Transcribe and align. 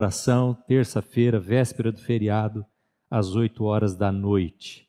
oração, 0.00 0.56
terça-feira, 0.66 1.38
véspera 1.38 1.92
do 1.92 2.00
feriado, 2.00 2.64
às 3.10 3.34
8 3.34 3.62
horas 3.64 3.94
da 3.94 4.10
noite. 4.10 4.88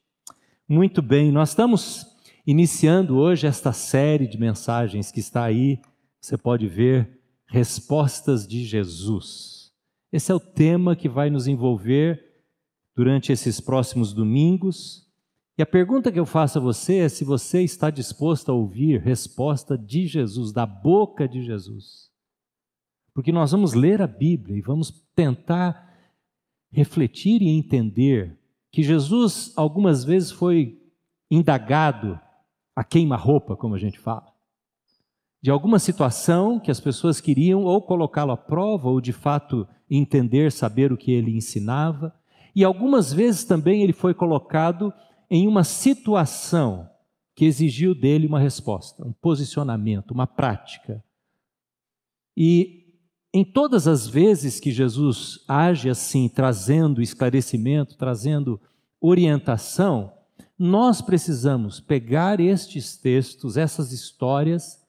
Muito 0.67 1.01
bem, 1.01 1.31
nós 1.31 1.49
estamos 1.49 2.05
iniciando 2.47 3.17
hoje 3.17 3.45
esta 3.45 3.73
série 3.73 4.25
de 4.25 4.39
mensagens 4.39 5.11
que 5.11 5.19
está 5.19 5.43
aí, 5.43 5.79
você 6.19 6.37
pode 6.37 6.67
ver, 6.67 7.19
Respostas 7.45 8.47
de 8.47 8.63
Jesus. 8.63 9.73
Esse 10.09 10.31
é 10.31 10.35
o 10.35 10.39
tema 10.39 10.95
que 10.95 11.09
vai 11.09 11.29
nos 11.29 11.47
envolver 11.47 12.23
durante 12.95 13.33
esses 13.33 13.59
próximos 13.59 14.13
domingos. 14.13 15.05
E 15.57 15.61
a 15.61 15.65
pergunta 15.65 16.09
que 16.09 16.19
eu 16.19 16.25
faço 16.25 16.59
a 16.59 16.61
você 16.61 16.99
é 16.99 17.09
se 17.09 17.25
você 17.25 17.61
está 17.61 17.89
disposto 17.89 18.49
a 18.49 18.55
ouvir 18.55 19.01
resposta 19.01 19.77
de 19.77 20.07
Jesus, 20.07 20.53
da 20.53 20.65
boca 20.65 21.27
de 21.27 21.43
Jesus. 21.43 22.10
Porque 23.13 23.31
nós 23.31 23.51
vamos 23.51 23.73
ler 23.73 24.01
a 24.01 24.07
Bíblia 24.07 24.57
e 24.57 24.61
vamos 24.61 24.91
tentar 25.15 25.89
refletir 26.71 27.41
e 27.41 27.49
entender 27.49 28.37
que 28.71 28.81
Jesus 28.81 29.51
algumas 29.57 30.03
vezes 30.03 30.31
foi 30.31 30.81
indagado 31.29 32.19
a 32.75 32.83
queima-roupa, 32.83 33.55
como 33.55 33.75
a 33.75 33.77
gente 33.77 33.99
fala, 33.99 34.31
de 35.41 35.51
alguma 35.51 35.79
situação 35.79 36.59
que 36.59 36.71
as 36.71 36.79
pessoas 36.79 37.19
queriam 37.19 37.63
ou 37.63 37.81
colocá-lo 37.81 38.31
à 38.31 38.37
prova 38.37 38.89
ou 38.89 39.01
de 39.01 39.11
fato 39.11 39.67
entender, 39.89 40.51
saber 40.51 40.91
o 40.91 40.97
que 40.97 41.11
ele 41.11 41.35
ensinava, 41.35 42.15
e 42.55 42.63
algumas 42.63 43.11
vezes 43.11 43.43
também 43.43 43.81
ele 43.83 43.93
foi 43.93 44.13
colocado 44.13 44.93
em 45.29 45.47
uma 45.47 45.63
situação 45.63 46.89
que 47.35 47.45
exigiu 47.45 47.95
dele 47.95 48.27
uma 48.27 48.39
resposta, 48.39 49.05
um 49.05 49.13
posicionamento, 49.13 50.11
uma 50.11 50.27
prática. 50.27 51.03
E 52.35 52.80
em 53.33 53.45
todas 53.45 53.87
as 53.87 54.07
vezes 54.07 54.59
que 54.59 54.71
Jesus 54.71 55.43
age 55.47 55.89
assim, 55.89 56.27
trazendo 56.27 57.01
esclarecimento, 57.01 57.95
trazendo 57.95 58.59
orientação, 58.99 60.11
nós 60.59 61.01
precisamos 61.01 61.79
pegar 61.79 62.39
estes 62.39 62.97
textos, 62.97 63.57
essas 63.57 63.91
histórias, 63.91 64.79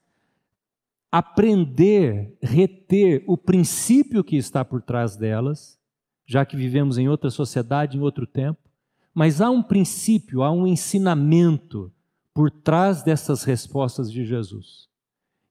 aprender, 1.11 2.37
reter 2.41 3.23
o 3.27 3.37
princípio 3.37 4.23
que 4.23 4.35
está 4.35 4.65
por 4.65 4.81
trás 4.81 5.15
delas, 5.15 5.79
já 6.25 6.45
que 6.45 6.57
vivemos 6.57 6.97
em 6.97 7.07
outra 7.07 7.29
sociedade, 7.29 7.97
em 7.97 8.01
outro 8.01 8.27
tempo, 8.27 8.59
mas 9.13 9.39
há 9.41 9.49
um 9.49 9.63
princípio, 9.63 10.43
há 10.43 10.51
um 10.51 10.67
ensinamento 10.67 11.91
por 12.33 12.51
trás 12.51 13.03
dessas 13.03 13.43
respostas 13.43 14.11
de 14.11 14.25
Jesus. 14.25 14.89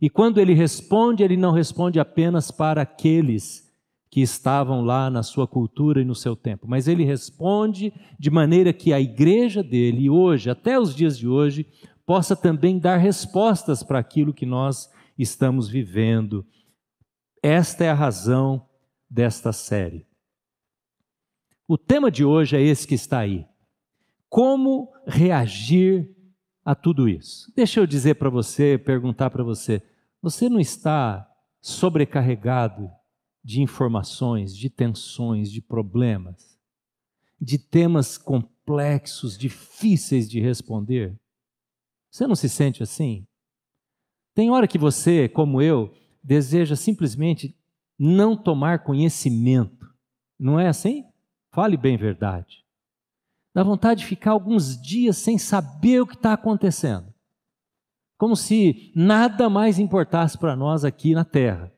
E 0.02 0.10
quando 0.10 0.40
ele 0.40 0.52
responde, 0.52 1.22
ele 1.22 1.36
não 1.36 1.52
responde 1.52 2.00
apenas 2.00 2.50
para 2.50 2.82
aqueles 2.82 3.72
que 4.10 4.20
estavam 4.20 4.82
lá 4.82 5.08
na 5.08 5.22
sua 5.22 5.46
cultura 5.46 6.02
e 6.02 6.04
no 6.04 6.14
seu 6.14 6.34
tempo, 6.34 6.66
mas 6.68 6.88
ele 6.88 7.04
responde 7.04 7.92
de 8.18 8.28
maneira 8.28 8.72
que 8.72 8.92
a 8.92 9.00
igreja 9.00 9.62
dele, 9.62 10.10
hoje, 10.10 10.50
até 10.50 10.76
os 10.76 10.92
dias 10.92 11.16
de 11.16 11.28
hoje, 11.28 11.68
possa 12.04 12.34
também 12.34 12.80
dar 12.80 12.96
respostas 12.96 13.84
para 13.84 14.00
aquilo 14.00 14.34
que 14.34 14.44
nós 14.44 14.90
estamos 15.16 15.68
vivendo. 15.68 16.44
Esta 17.40 17.84
é 17.84 17.90
a 17.90 17.94
razão 17.94 18.68
desta 19.08 19.52
série. 19.52 20.04
O 21.68 21.78
tema 21.78 22.10
de 22.10 22.24
hoje 22.24 22.56
é 22.56 22.60
esse 22.60 22.88
que 22.88 22.96
está 22.96 23.20
aí. 23.20 23.46
Como 24.28 24.92
reagir 25.06 26.10
a 26.64 26.74
tudo 26.74 27.08
isso? 27.08 27.52
Deixa 27.54 27.78
eu 27.78 27.86
dizer 27.86 28.16
para 28.16 28.28
você, 28.28 28.76
perguntar 28.76 29.30
para 29.30 29.44
você: 29.44 29.80
você 30.22 30.48
não 30.48 30.60
está 30.60 31.28
sobrecarregado 31.60 32.88
de 33.42 33.60
informações, 33.60 34.56
de 34.56 34.70
tensões, 34.70 35.50
de 35.50 35.60
problemas, 35.60 36.56
de 37.40 37.58
temas 37.58 38.16
complexos, 38.16 39.36
difíceis 39.36 40.30
de 40.30 40.40
responder? 40.40 41.18
Você 42.08 42.24
não 42.26 42.36
se 42.36 42.48
sente 42.48 42.84
assim? 42.84 43.26
Tem 44.32 44.48
hora 44.50 44.68
que 44.68 44.78
você, 44.78 45.28
como 45.28 45.60
eu, 45.60 45.92
deseja 46.22 46.76
simplesmente 46.76 47.58
não 47.98 48.36
tomar 48.36 48.84
conhecimento. 48.84 49.92
Não 50.38 50.58
é 50.58 50.68
assim? 50.68 51.04
Fale 51.50 51.76
bem 51.76 51.96
verdade. 51.96 52.64
Dá 53.52 53.62
vontade 53.64 54.00
de 54.00 54.06
ficar 54.06 54.30
alguns 54.30 54.80
dias 54.80 55.16
sem 55.16 55.36
saber 55.36 56.00
o 56.00 56.06
que 56.06 56.14
está 56.14 56.32
acontecendo 56.32 57.11
como 58.22 58.36
se 58.36 58.92
nada 58.94 59.50
mais 59.50 59.80
importasse 59.80 60.38
para 60.38 60.54
nós 60.54 60.84
aqui 60.84 61.12
na 61.12 61.24
Terra. 61.24 61.72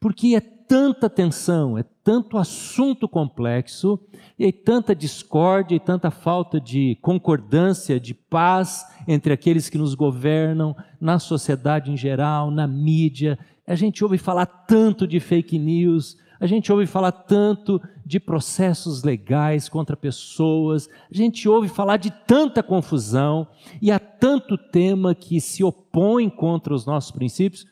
Porque 0.00 0.34
é 0.34 0.40
tanta 0.40 1.10
tensão, 1.10 1.76
é 1.76 1.84
tanto 2.02 2.38
assunto 2.38 3.06
complexo, 3.06 4.00
e 4.38 4.46
é 4.46 4.50
tanta 4.50 4.96
discórdia 4.96 5.76
e 5.76 5.78
tanta 5.78 6.10
falta 6.10 6.58
de 6.58 6.96
concordância, 7.02 8.00
de 8.00 8.14
paz 8.14 8.82
entre 9.06 9.30
aqueles 9.30 9.68
que 9.68 9.76
nos 9.76 9.94
governam, 9.94 10.74
na 10.98 11.18
sociedade 11.18 11.92
em 11.92 11.98
geral, 11.98 12.50
na 12.50 12.66
mídia. 12.66 13.38
A 13.66 13.74
gente 13.74 14.02
ouve 14.02 14.16
falar 14.16 14.46
tanto 14.46 15.06
de 15.06 15.20
fake 15.20 15.58
news, 15.58 16.16
a 16.40 16.46
gente 16.46 16.70
ouve 16.72 16.86
falar 16.86 17.12
tanto 17.12 17.80
de 18.04 18.20
processos 18.20 19.02
legais 19.02 19.68
contra 19.68 19.96
pessoas, 19.96 20.88
a 20.88 21.14
gente 21.14 21.48
ouve 21.48 21.68
falar 21.68 21.96
de 21.96 22.10
tanta 22.26 22.62
confusão 22.62 23.46
e 23.82 23.90
há 23.90 23.98
tanto 23.98 24.56
tema 24.56 25.14
que 25.14 25.40
se 25.40 25.64
opõe 25.64 26.30
contra 26.30 26.74
os 26.74 26.86
nossos 26.86 27.10
princípios 27.10 27.64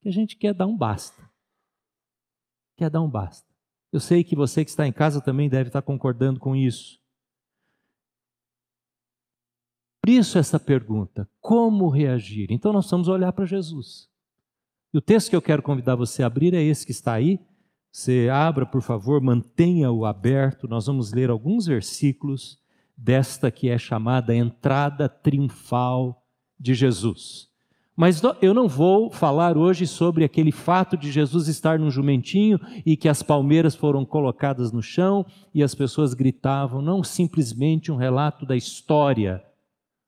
que 0.00 0.08
a 0.08 0.12
gente 0.12 0.36
quer 0.36 0.54
dar 0.54 0.66
um 0.66 0.76
basta. 0.76 1.22
Quer 2.76 2.90
dar 2.90 3.02
um 3.02 3.10
basta. 3.10 3.46
Eu 3.92 4.00
sei 4.00 4.24
que 4.24 4.34
você 4.34 4.64
que 4.64 4.70
está 4.70 4.86
em 4.86 4.92
casa 4.92 5.20
também 5.20 5.48
deve 5.48 5.68
estar 5.68 5.82
concordando 5.82 6.40
com 6.40 6.56
isso. 6.56 6.98
Por 10.02 10.10
isso 10.10 10.38
essa 10.38 10.60
pergunta, 10.60 11.28
como 11.40 11.88
reagir? 11.88 12.48
Então 12.50 12.72
nós 12.72 12.90
vamos 12.90 13.08
olhar 13.08 13.32
para 13.32 13.46
Jesus. 13.46 14.08
E 14.92 14.98
o 14.98 15.00
texto 15.00 15.30
que 15.30 15.36
eu 15.36 15.42
quero 15.42 15.62
convidar 15.62 15.96
você 15.96 16.22
a 16.22 16.26
abrir 16.26 16.54
é 16.54 16.62
esse 16.62 16.84
que 16.84 16.92
está 16.92 17.14
aí, 17.14 17.40
você 17.96 18.28
abra, 18.28 18.66
por 18.66 18.82
favor, 18.82 19.20
mantenha-o 19.20 20.04
aberto. 20.04 20.66
Nós 20.66 20.86
vamos 20.86 21.12
ler 21.12 21.30
alguns 21.30 21.64
versículos 21.66 22.58
desta 22.96 23.52
que 23.52 23.68
é 23.68 23.78
chamada 23.78 24.34
entrada 24.34 25.08
triunfal 25.08 26.20
de 26.58 26.74
Jesus. 26.74 27.48
Mas 27.94 28.20
eu 28.42 28.52
não 28.52 28.66
vou 28.66 29.12
falar 29.12 29.56
hoje 29.56 29.86
sobre 29.86 30.24
aquele 30.24 30.50
fato 30.50 30.96
de 30.96 31.12
Jesus 31.12 31.46
estar 31.46 31.78
num 31.78 31.88
jumentinho 31.88 32.58
e 32.84 32.96
que 32.96 33.08
as 33.08 33.22
palmeiras 33.22 33.76
foram 33.76 34.04
colocadas 34.04 34.72
no 34.72 34.82
chão 34.82 35.24
e 35.54 35.62
as 35.62 35.72
pessoas 35.72 36.14
gritavam, 36.14 36.82
não 36.82 37.04
simplesmente 37.04 37.92
um 37.92 37.96
relato 37.96 38.44
da 38.44 38.56
história, 38.56 39.40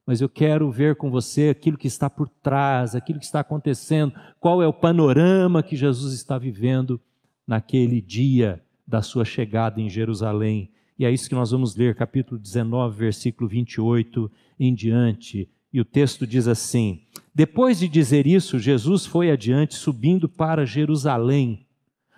mas 0.04 0.20
eu 0.20 0.28
quero 0.28 0.72
ver 0.72 0.96
com 0.96 1.08
você 1.08 1.50
aquilo 1.50 1.78
que 1.78 1.86
está 1.86 2.10
por 2.10 2.28
trás, 2.28 2.96
aquilo 2.96 3.20
que 3.20 3.24
está 3.24 3.38
acontecendo, 3.38 4.12
qual 4.40 4.60
é 4.60 4.66
o 4.66 4.72
panorama 4.72 5.62
que 5.62 5.76
Jesus 5.76 6.12
está 6.14 6.36
vivendo 6.36 7.00
naquele 7.46 8.00
dia 8.00 8.62
da 8.86 9.02
sua 9.02 9.24
chegada 9.24 9.80
em 9.80 9.88
Jerusalém. 9.88 10.70
E 10.98 11.04
é 11.04 11.10
isso 11.10 11.28
que 11.28 11.34
nós 11.34 11.50
vamos 11.50 11.76
ler, 11.76 11.94
capítulo 11.94 12.40
19, 12.40 12.96
versículo 12.96 13.48
28 13.48 14.30
em 14.58 14.74
diante. 14.74 15.48
E 15.72 15.80
o 15.80 15.84
texto 15.84 16.26
diz 16.26 16.48
assim: 16.48 17.02
Depois 17.34 17.78
de 17.78 17.88
dizer 17.88 18.26
isso, 18.26 18.58
Jesus 18.58 19.04
foi 19.04 19.30
adiante, 19.30 19.74
subindo 19.74 20.28
para 20.28 20.64
Jerusalém. 20.64 21.66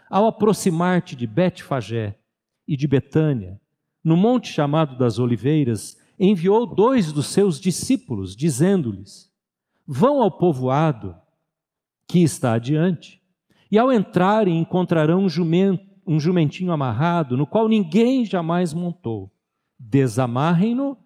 Ao 0.08 0.26
aproximar-te 0.26 1.14
de 1.16 1.26
Betfagé 1.26 2.16
e 2.66 2.76
de 2.76 2.86
Betânia, 2.86 3.60
no 4.02 4.16
monte 4.16 4.48
chamado 4.48 4.96
das 4.96 5.18
Oliveiras, 5.18 5.98
enviou 6.18 6.66
dois 6.66 7.12
dos 7.12 7.26
seus 7.26 7.60
discípulos, 7.60 8.36
dizendo-lhes: 8.36 9.30
Vão 9.86 10.22
ao 10.22 10.30
povoado 10.30 11.16
que 12.06 12.20
está 12.20 12.54
adiante 12.54 13.20
e 13.70 13.78
ao 13.78 13.92
entrarem, 13.92 14.58
encontrarão 14.58 15.24
um, 15.24 15.28
jumento, 15.28 15.84
um 16.06 16.18
jumentinho 16.18 16.72
amarrado, 16.72 17.36
no 17.36 17.46
qual 17.46 17.68
ninguém 17.68 18.24
jamais 18.24 18.72
montou. 18.72 19.30
Desamarrem-no 19.78 20.96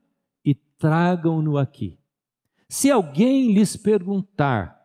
e 0.44 0.54
tragam-no 0.54 1.58
aqui. 1.58 1.98
Se 2.68 2.90
alguém 2.90 3.52
lhes 3.52 3.76
perguntar 3.76 4.80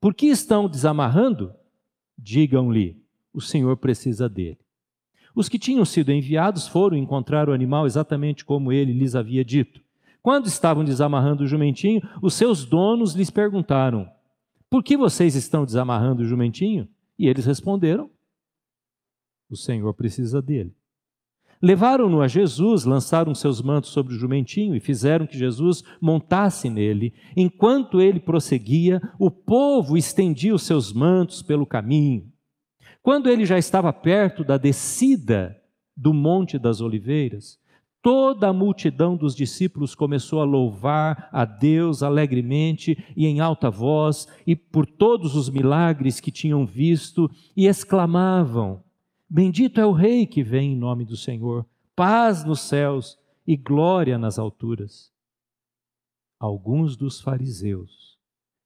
por 0.00 0.14
que 0.14 0.26
estão 0.26 0.68
desamarrando, 0.68 1.52
digam-lhe: 2.16 3.02
o 3.32 3.40
Senhor 3.40 3.76
precisa 3.76 4.28
dele. 4.28 4.58
Os 5.34 5.48
que 5.48 5.58
tinham 5.58 5.84
sido 5.84 6.12
enviados 6.12 6.66
foram 6.66 6.96
encontrar 6.96 7.48
o 7.48 7.52
animal 7.52 7.86
exatamente 7.86 8.44
como 8.44 8.72
ele 8.72 8.92
lhes 8.92 9.14
havia 9.14 9.44
dito. 9.44 9.80
Quando 10.22 10.46
estavam 10.46 10.84
desamarrando 10.84 11.44
o 11.44 11.46
jumentinho, 11.46 12.02
os 12.22 12.34
seus 12.34 12.64
donos 12.64 13.14
lhes 13.14 13.30
perguntaram: 13.30 14.08
Por 14.68 14.82
que 14.82 14.96
vocês 14.96 15.34
estão 15.34 15.64
desamarrando 15.64 16.22
o 16.22 16.26
jumentinho? 16.26 16.88
E 17.20 17.28
eles 17.28 17.44
responderam: 17.44 18.10
O 19.50 19.54
Senhor 19.54 19.92
precisa 19.92 20.40
dele. 20.40 20.74
Levaram-no 21.60 22.22
a 22.22 22.26
Jesus, 22.26 22.86
lançaram 22.86 23.34
seus 23.34 23.60
mantos 23.60 23.90
sobre 23.90 24.14
o 24.14 24.18
jumentinho 24.18 24.74
e 24.74 24.80
fizeram 24.80 25.26
que 25.26 25.36
Jesus 25.36 25.84
montasse 26.00 26.70
nele. 26.70 27.12
Enquanto 27.36 28.00
ele 28.00 28.18
prosseguia, 28.18 29.02
o 29.18 29.30
povo 29.30 29.98
estendia 29.98 30.54
os 30.54 30.62
seus 30.62 30.94
mantos 30.94 31.42
pelo 31.42 31.66
caminho. 31.66 32.32
Quando 33.02 33.28
ele 33.28 33.44
já 33.44 33.58
estava 33.58 33.92
perto 33.92 34.42
da 34.42 34.56
descida 34.56 35.54
do 35.94 36.14
Monte 36.14 36.58
das 36.58 36.80
Oliveiras, 36.80 37.60
toda 38.02 38.48
a 38.48 38.52
multidão 38.52 39.16
dos 39.16 39.34
discípulos 39.34 39.94
começou 39.94 40.40
a 40.40 40.44
louvar 40.44 41.28
a 41.32 41.44
Deus 41.44 42.02
alegremente 42.02 42.96
e 43.16 43.26
em 43.26 43.40
alta 43.40 43.70
voz, 43.70 44.26
e 44.46 44.56
por 44.56 44.86
todos 44.86 45.36
os 45.36 45.50
milagres 45.50 46.20
que 46.20 46.30
tinham 46.30 46.64
visto, 46.66 47.30
e 47.56 47.66
exclamavam: 47.66 48.82
Bendito 49.28 49.80
é 49.80 49.86
o 49.86 49.92
Rei 49.92 50.26
que 50.26 50.42
vem 50.42 50.72
em 50.72 50.76
nome 50.76 51.04
do 51.04 51.16
Senhor, 51.16 51.66
paz 51.94 52.44
nos 52.44 52.60
céus 52.60 53.18
e 53.46 53.56
glória 53.56 54.18
nas 54.18 54.38
alturas. 54.38 55.12
Alguns 56.38 56.96
dos 56.96 57.20
fariseus 57.20 58.18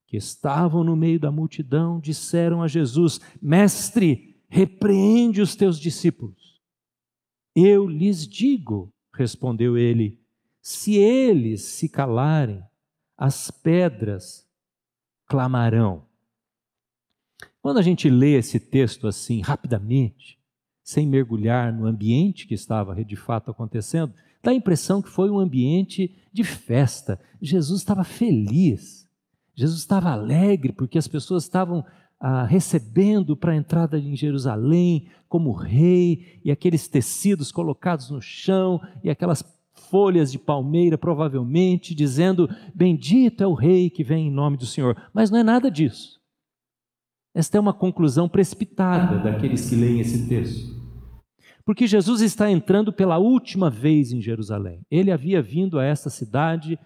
que 0.06 0.16
estavam 0.16 0.84
no 0.84 0.94
meio 0.94 1.18
da 1.18 1.32
multidão 1.32 1.98
disseram 1.98 2.62
a 2.62 2.68
Jesus: 2.68 3.20
Mestre, 3.42 4.40
repreende 4.48 5.42
os 5.42 5.56
teus 5.56 5.80
discípulos. 5.80 6.60
Eu 7.56 7.88
lhes 7.88 8.26
digo, 8.26 8.93
respondeu 9.16 9.76
ele, 9.76 10.20
se 10.60 10.94
eles 10.94 11.62
se 11.62 11.88
calarem, 11.88 12.62
as 13.16 13.50
pedras 13.50 14.46
clamarão. 15.26 16.06
Quando 17.60 17.78
a 17.78 17.82
gente 17.82 18.10
lê 18.10 18.36
esse 18.36 18.60
texto 18.60 19.06
assim, 19.06 19.40
rapidamente, 19.40 20.38
sem 20.82 21.06
mergulhar 21.06 21.72
no 21.72 21.86
ambiente 21.86 22.46
que 22.46 22.54
estava 22.54 22.94
de 23.02 23.16
fato 23.16 23.50
acontecendo, 23.50 24.12
dá 24.42 24.50
a 24.50 24.54
impressão 24.54 25.00
que 25.00 25.08
foi 25.08 25.30
um 25.30 25.38
ambiente 25.38 26.14
de 26.32 26.44
festa. 26.44 27.18
Jesus 27.40 27.80
estava 27.80 28.04
feliz, 28.04 29.08
Jesus 29.54 29.78
estava 29.78 30.10
alegre, 30.10 30.72
porque 30.72 30.98
as 30.98 31.08
pessoas 31.08 31.44
estavam 31.44 31.84
ah, 32.20 32.44
recebendo 32.44 33.36
para 33.36 33.52
a 33.52 33.56
entrada 33.56 33.98
em 33.98 34.16
Jerusalém 34.16 35.08
como 35.28 35.52
rei, 35.52 36.40
e 36.44 36.50
aqueles 36.50 36.88
tecidos 36.88 37.50
colocados 37.50 38.10
no 38.10 38.20
chão, 38.20 38.80
e 39.02 39.10
aquelas 39.10 39.42
folhas 39.90 40.32
de 40.32 40.38
palmeira, 40.38 40.96
provavelmente, 40.96 41.94
dizendo: 41.94 42.48
Bendito 42.74 43.42
é 43.42 43.46
o 43.46 43.54
rei 43.54 43.90
que 43.90 44.04
vem 44.04 44.28
em 44.28 44.30
nome 44.30 44.56
do 44.56 44.66
Senhor. 44.66 44.96
Mas 45.12 45.30
não 45.30 45.38
é 45.38 45.42
nada 45.42 45.70
disso. 45.70 46.20
Esta 47.34 47.58
é 47.58 47.60
uma 47.60 47.74
conclusão 47.74 48.28
precipitada 48.28 49.18
daqueles 49.18 49.68
que 49.68 49.74
leem 49.74 50.00
esse 50.00 50.28
texto. 50.28 50.72
Porque 51.64 51.86
Jesus 51.86 52.20
está 52.20 52.50
entrando 52.50 52.92
pela 52.92 53.18
última 53.18 53.70
vez 53.70 54.12
em 54.12 54.20
Jerusalém. 54.20 54.82
Ele 54.90 55.10
havia 55.10 55.42
vindo 55.42 55.78
a 55.78 55.84
esta 55.84 56.10
cidade 56.10 56.78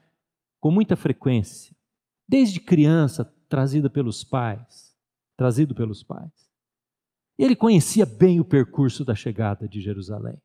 com 0.61 0.71
muita 0.71 0.97
frequência, 0.97 1.75
desde 2.29 2.61
criança, 2.61 3.25
trazida 3.49 3.91
pelos 3.91 4.25
pais, 4.25 4.88
trazido 5.39 5.73
pelos 5.73 6.03
pais. 6.03 6.51
Ele 7.39 7.55
conhecia 7.55 8.05
bem 8.05 8.41
o 8.41 8.45
percurso 8.45 9.05
da 9.05 9.15
chegada 9.15 9.69
de 9.69 9.81
Jerusalém. 9.81 10.37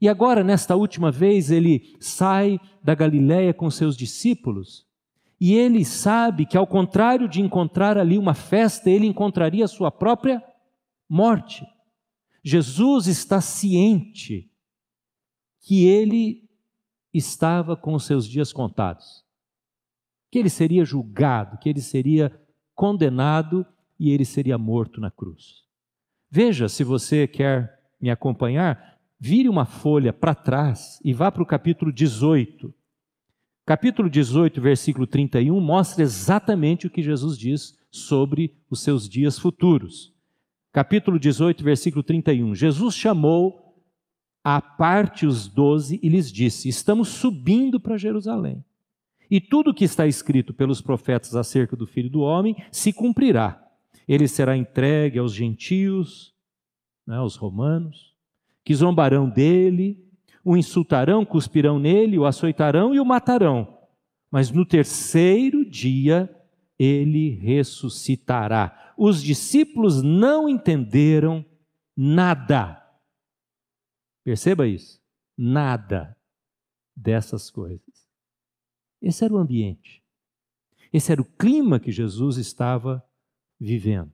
E 0.00 0.08
agora, 0.08 0.42
nesta 0.42 0.74
última 0.74 1.12
vez, 1.12 1.50
ele 1.50 1.94
sai 2.00 2.58
da 2.82 2.94
Galiléia 2.94 3.52
com 3.52 3.70
seus 3.70 3.96
discípulos, 3.96 4.86
e 5.38 5.52
ele 5.54 5.84
sabe 5.84 6.46
que, 6.46 6.56
ao 6.56 6.66
contrário 6.66 7.28
de 7.28 7.42
encontrar 7.42 7.98
ali 7.98 8.16
uma 8.16 8.32
festa, 8.32 8.88
ele 8.88 9.06
encontraria 9.06 9.68
sua 9.68 9.90
própria 9.90 10.42
morte. 11.06 11.66
Jesus 12.42 13.06
está 13.06 13.42
ciente 13.42 14.50
que 15.60 15.84
ele 15.84 16.48
estava 17.12 17.76
com 17.76 17.92
os 17.92 18.06
seus 18.06 18.26
dias 18.26 18.52
contados, 18.52 19.22
que 20.30 20.38
ele 20.38 20.50
seria 20.50 20.84
julgado, 20.84 21.58
que 21.58 21.68
ele 21.68 21.82
seria 21.82 22.32
condenado 22.74 23.66
e 24.08 24.10
ele 24.10 24.24
seria 24.24 24.58
morto 24.58 25.00
na 25.00 25.10
cruz. 25.10 25.62
Veja, 26.30 26.68
se 26.68 26.82
você 26.82 27.26
quer 27.26 27.78
me 28.00 28.10
acompanhar, 28.10 28.98
vire 29.18 29.48
uma 29.48 29.64
folha 29.64 30.12
para 30.12 30.34
trás 30.34 31.00
e 31.04 31.12
vá 31.12 31.30
para 31.30 31.42
o 31.42 31.46
capítulo 31.46 31.92
18. 31.92 32.72
Capítulo 33.66 34.10
18, 34.10 34.60
versículo 34.60 35.06
31, 35.06 35.58
mostra 35.60 36.02
exatamente 36.02 36.86
o 36.86 36.90
que 36.90 37.02
Jesus 37.02 37.38
diz 37.38 37.78
sobre 37.90 38.56
os 38.68 38.80
seus 38.80 39.08
dias 39.08 39.38
futuros 39.38 40.14
capítulo 40.74 41.20
18, 41.20 41.62
versículo 41.62 42.02
31. 42.02 42.52
Jesus 42.56 42.96
chamou 42.96 43.80
à 44.42 44.60
parte 44.60 45.24
os 45.24 45.46
doze 45.46 46.00
e 46.02 46.08
lhes 46.08 46.30
disse: 46.30 46.68
Estamos 46.68 47.08
subindo 47.08 47.78
para 47.78 47.96
Jerusalém. 47.96 48.62
E 49.30 49.40
tudo 49.40 49.70
o 49.70 49.74
que 49.74 49.84
está 49.84 50.06
escrito 50.06 50.52
pelos 50.52 50.82
profetas 50.82 51.36
acerca 51.36 51.76
do 51.76 51.86
filho 51.86 52.10
do 52.10 52.20
homem 52.20 52.56
se 52.72 52.92
cumprirá. 52.92 53.63
Ele 54.06 54.28
será 54.28 54.56
entregue 54.56 55.18
aos 55.18 55.32
gentios, 55.32 56.34
né, 57.06 57.16
aos 57.16 57.36
romanos, 57.36 58.14
que 58.64 58.74
zombarão 58.74 59.28
dele, 59.28 60.02
o 60.44 60.56
insultarão, 60.56 61.24
cuspirão 61.24 61.78
nele, 61.78 62.18
o 62.18 62.26
açoitarão 62.26 62.94
e 62.94 63.00
o 63.00 63.04
matarão. 63.04 63.78
Mas 64.30 64.50
no 64.50 64.64
terceiro 64.64 65.64
dia 65.64 66.30
ele 66.78 67.30
ressuscitará 67.30 68.84
os 68.96 69.22
discípulos 69.22 70.02
não 70.02 70.48
entenderam 70.48 71.44
nada. 71.96 72.80
Perceba 74.22 74.66
isso. 74.66 75.02
Nada 75.36 76.16
dessas 76.94 77.50
coisas. 77.50 78.08
Esse 79.02 79.24
era 79.24 79.34
o 79.34 79.38
ambiente. 79.38 80.02
Esse 80.92 81.10
era 81.10 81.20
o 81.20 81.24
clima 81.24 81.80
que 81.80 81.90
Jesus 81.90 82.36
estava 82.36 83.04
vivendo. 83.60 84.12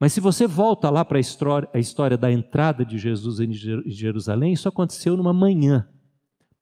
Mas 0.00 0.12
se 0.12 0.20
você 0.20 0.46
volta 0.46 0.90
lá 0.90 1.04
para 1.04 1.18
a 1.18 1.78
história, 1.78 2.16
da 2.16 2.30
entrada 2.30 2.84
de 2.84 2.98
Jesus 2.98 3.40
em 3.40 3.52
Jerusalém, 3.52 4.52
isso 4.52 4.68
aconteceu 4.68 5.16
numa 5.16 5.32
manhã. 5.32 5.88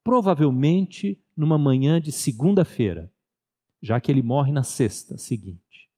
Provavelmente 0.03 1.23
numa 1.37 1.59
manhã 1.59 2.01
de 2.01 2.11
segunda-feira, 2.11 3.13
já 3.83 4.01
que 4.01 4.11
ele 4.11 4.23
morre 4.23 4.53
na 4.53 4.63
sexta 4.63 5.19
seguinte. 5.19 5.91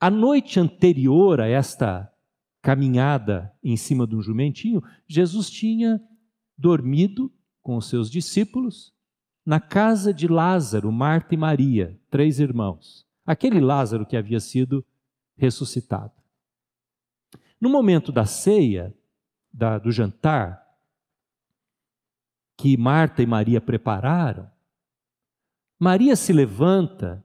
A 0.00 0.10
noite 0.10 0.58
anterior 0.58 1.40
a 1.40 1.46
esta 1.46 2.12
caminhada 2.60 3.56
em 3.62 3.76
cima 3.76 4.06
de 4.06 4.16
um 4.16 4.22
jumentinho, 4.22 4.82
Jesus 5.06 5.48
tinha 5.48 6.00
dormido 6.58 7.32
com 7.60 7.76
os 7.76 7.88
seus 7.88 8.10
discípulos 8.10 8.92
na 9.46 9.60
casa 9.60 10.12
de 10.12 10.26
Lázaro, 10.26 10.90
Marta 10.90 11.34
e 11.34 11.38
Maria, 11.38 12.00
três 12.10 12.40
irmãos. 12.40 13.06
Aquele 13.24 13.60
Lázaro 13.60 14.06
que 14.06 14.16
havia 14.16 14.40
sido 14.40 14.84
ressuscitado. 15.36 16.12
No 17.60 17.68
momento 17.68 18.10
da 18.10 18.26
ceia, 18.26 18.94
da, 19.52 19.78
do 19.78 19.92
jantar, 19.92 20.60
que 22.56 22.76
Marta 22.76 23.22
e 23.22 23.26
Maria 23.26 23.60
prepararam, 23.60 24.50
Maria 25.78 26.14
se 26.16 26.32
levanta 26.32 27.24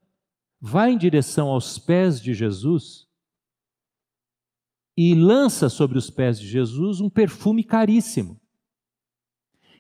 vai 0.60 0.92
em 0.92 0.98
direção 0.98 1.50
aos 1.50 1.78
pés 1.78 2.20
de 2.20 2.34
Jesus 2.34 3.08
e 4.96 5.14
lança 5.14 5.70
sobre 5.70 5.98
os 5.98 6.10
pés 6.10 6.40
de 6.40 6.48
Jesus 6.48 7.00
um 7.00 7.10
perfume 7.10 7.64
caríssimo. 7.64 8.40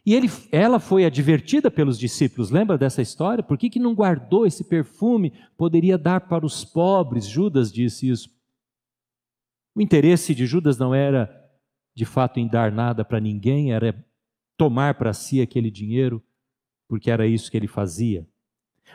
E 0.07 0.15
ele, 0.15 0.29
ela 0.53 0.79
foi 0.79 1.03
advertida 1.03 1.69
pelos 1.69 1.99
discípulos, 1.99 2.49
lembra 2.49 2.77
dessa 2.77 3.01
história? 3.01 3.43
Por 3.43 3.57
que, 3.57 3.69
que 3.69 3.77
não 3.77 3.93
guardou 3.93 4.47
esse 4.47 4.63
perfume? 4.63 5.33
Poderia 5.57 5.97
dar 5.97 6.21
para 6.21 6.45
os 6.45 6.63
pobres. 6.63 7.27
Judas 7.27 7.69
disse 7.69 8.07
isso. 8.07 8.29
O 9.75 9.81
interesse 9.81 10.33
de 10.33 10.45
Judas 10.45 10.77
não 10.77 10.95
era, 10.95 11.29
de 11.93 12.05
fato, 12.05 12.39
em 12.39 12.47
dar 12.47 12.71
nada 12.71 13.03
para 13.03 13.19
ninguém, 13.19 13.73
era 13.73 14.01
tomar 14.55 14.93
para 14.93 15.11
si 15.11 15.41
aquele 15.41 15.69
dinheiro, 15.69 16.23
porque 16.87 17.11
era 17.11 17.27
isso 17.27 17.51
que 17.51 17.57
ele 17.57 17.67
fazia. 17.67 18.25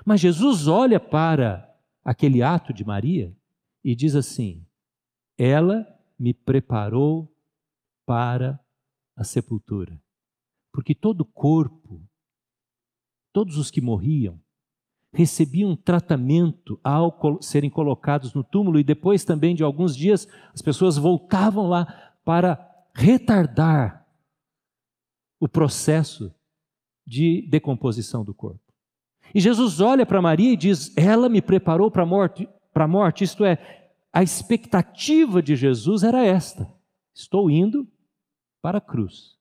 Mas 0.06 0.18
Jesus 0.18 0.66
olha 0.66 0.98
para 0.98 1.70
aquele 2.02 2.42
ato 2.42 2.72
de 2.72 2.86
Maria 2.86 3.36
e 3.84 3.94
diz 3.94 4.16
assim: 4.16 4.64
Ela 5.36 5.86
me 6.18 6.32
preparou 6.32 7.30
para 8.06 8.58
a 9.14 9.24
sepultura. 9.24 10.00
Porque 10.72 10.94
todo 10.94 11.24
corpo, 11.24 12.02
todos 13.32 13.58
os 13.58 13.70
que 13.70 13.80
morriam, 13.80 14.40
recebiam 15.12 15.76
tratamento 15.76 16.80
ao 16.82 17.40
serem 17.42 17.68
colocados 17.68 18.32
no 18.32 18.42
túmulo 18.42 18.78
e 18.78 18.84
depois 18.84 19.24
também 19.24 19.54
de 19.54 19.62
alguns 19.62 19.94
dias 19.94 20.26
as 20.54 20.62
pessoas 20.62 20.96
voltavam 20.96 21.68
lá 21.68 22.14
para 22.24 22.58
retardar 22.94 24.06
o 25.38 25.48
processo 25.48 26.34
de 27.06 27.42
decomposição 27.50 28.24
do 28.24 28.32
corpo. 28.32 28.60
E 29.34 29.40
Jesus 29.40 29.80
olha 29.80 30.06
para 30.06 30.22
Maria 30.22 30.52
e 30.52 30.56
diz: 30.56 30.96
Ela 30.96 31.28
me 31.28 31.42
preparou 31.42 31.90
para 31.90 32.04
a 32.04 32.06
morte, 32.06 32.48
para 32.72 32.84
a 32.84 32.88
morte. 32.88 33.24
Isto 33.24 33.44
é, 33.44 33.90
a 34.12 34.22
expectativa 34.22 35.42
de 35.42 35.56
Jesus 35.56 36.02
era 36.02 36.24
esta: 36.24 36.72
Estou 37.14 37.50
indo 37.50 37.88
para 38.62 38.78
a 38.78 38.80
cruz. 38.80 39.36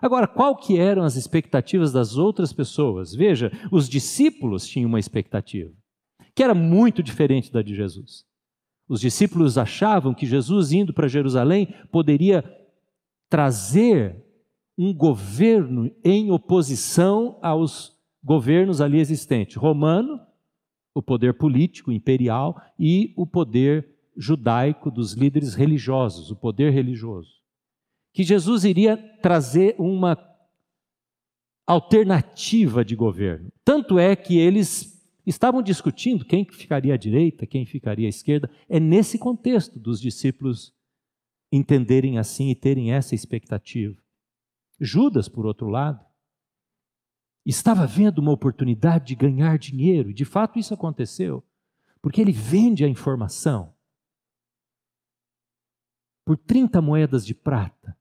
Agora, 0.00 0.26
qual 0.26 0.56
que 0.56 0.78
eram 0.78 1.02
as 1.02 1.16
expectativas 1.16 1.92
das 1.92 2.16
outras 2.16 2.52
pessoas? 2.52 3.14
Veja, 3.14 3.50
os 3.70 3.88
discípulos 3.88 4.66
tinham 4.66 4.88
uma 4.88 5.00
expectativa 5.00 5.72
que 6.36 6.42
era 6.42 6.54
muito 6.54 7.02
diferente 7.02 7.50
da 7.50 7.62
de 7.62 7.74
Jesus. 7.74 8.26
Os 8.86 9.00
discípulos 9.00 9.56
achavam 9.56 10.14
que 10.14 10.26
Jesus, 10.26 10.70
indo 10.70 10.92
para 10.92 11.08
Jerusalém, 11.08 11.74
poderia 11.90 12.44
trazer 13.28 14.22
um 14.78 14.92
governo 14.94 15.90
em 16.04 16.30
oposição 16.30 17.38
aos 17.42 17.96
governos 18.22 18.82
ali 18.82 19.00
existentes: 19.00 19.56
romano, 19.56 20.20
o 20.94 21.02
poder 21.02 21.34
político, 21.34 21.90
imperial, 21.90 22.60
e 22.78 23.14
o 23.16 23.26
poder 23.26 23.88
judaico 24.14 24.90
dos 24.90 25.14
líderes 25.14 25.54
religiosos, 25.54 26.30
o 26.30 26.36
poder 26.36 26.70
religioso. 26.70 27.35
Que 28.16 28.24
Jesus 28.24 28.64
iria 28.64 28.96
trazer 29.20 29.76
uma 29.78 30.16
alternativa 31.66 32.82
de 32.82 32.96
governo. 32.96 33.52
Tanto 33.62 33.98
é 33.98 34.16
que 34.16 34.38
eles 34.38 35.06
estavam 35.26 35.60
discutindo 35.60 36.24
quem 36.24 36.42
ficaria 36.50 36.94
à 36.94 36.96
direita, 36.96 37.46
quem 37.46 37.66
ficaria 37.66 38.06
à 38.06 38.08
esquerda. 38.08 38.50
É 38.70 38.80
nesse 38.80 39.18
contexto 39.18 39.78
dos 39.78 40.00
discípulos 40.00 40.74
entenderem 41.52 42.16
assim 42.16 42.48
e 42.48 42.54
terem 42.54 42.90
essa 42.90 43.14
expectativa. 43.14 43.94
Judas, 44.80 45.28
por 45.28 45.44
outro 45.44 45.68
lado, 45.68 46.02
estava 47.44 47.86
vendo 47.86 48.20
uma 48.20 48.32
oportunidade 48.32 49.08
de 49.08 49.14
ganhar 49.14 49.58
dinheiro, 49.58 50.08
e 50.08 50.14
de 50.14 50.24
fato 50.24 50.58
isso 50.58 50.72
aconteceu, 50.72 51.44
porque 52.00 52.22
ele 52.22 52.32
vende 52.32 52.82
a 52.82 52.88
informação 52.88 53.74
por 56.24 56.38
30 56.38 56.80
moedas 56.80 57.26
de 57.26 57.34
prata. 57.34 57.94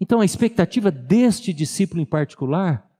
Então 0.00 0.20
a 0.20 0.24
expectativa 0.24 0.90
deste 0.90 1.52
discípulo 1.52 2.00
em 2.00 2.06
particular, 2.06 2.90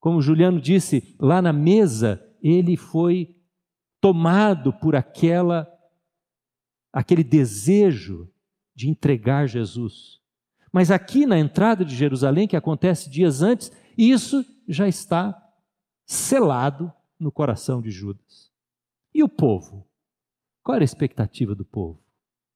como 0.00 0.22
Juliano 0.22 0.60
disse, 0.60 1.14
lá 1.18 1.40
na 1.40 1.52
mesa, 1.52 2.24
ele 2.42 2.76
foi 2.76 3.34
tomado 4.00 4.72
por 4.72 4.94
aquela 4.94 5.70
aquele 6.92 7.24
desejo 7.24 8.30
de 8.74 8.88
entregar 8.88 9.48
Jesus. 9.48 10.20
Mas 10.72 10.90
aqui 10.90 11.26
na 11.26 11.38
entrada 11.38 11.84
de 11.84 11.94
Jerusalém, 11.94 12.46
que 12.46 12.56
acontece 12.56 13.10
dias 13.10 13.42
antes, 13.42 13.72
isso 13.96 14.44
já 14.68 14.86
está 14.86 15.40
selado 16.06 16.92
no 17.18 17.32
coração 17.32 17.80
de 17.80 17.90
Judas. 17.90 18.52
E 19.12 19.22
o 19.22 19.28
povo? 19.28 19.88
Qual 20.62 20.74
era 20.74 20.82
a 20.82 20.84
expectativa 20.84 21.54
do 21.54 21.64
povo? 21.64 22.02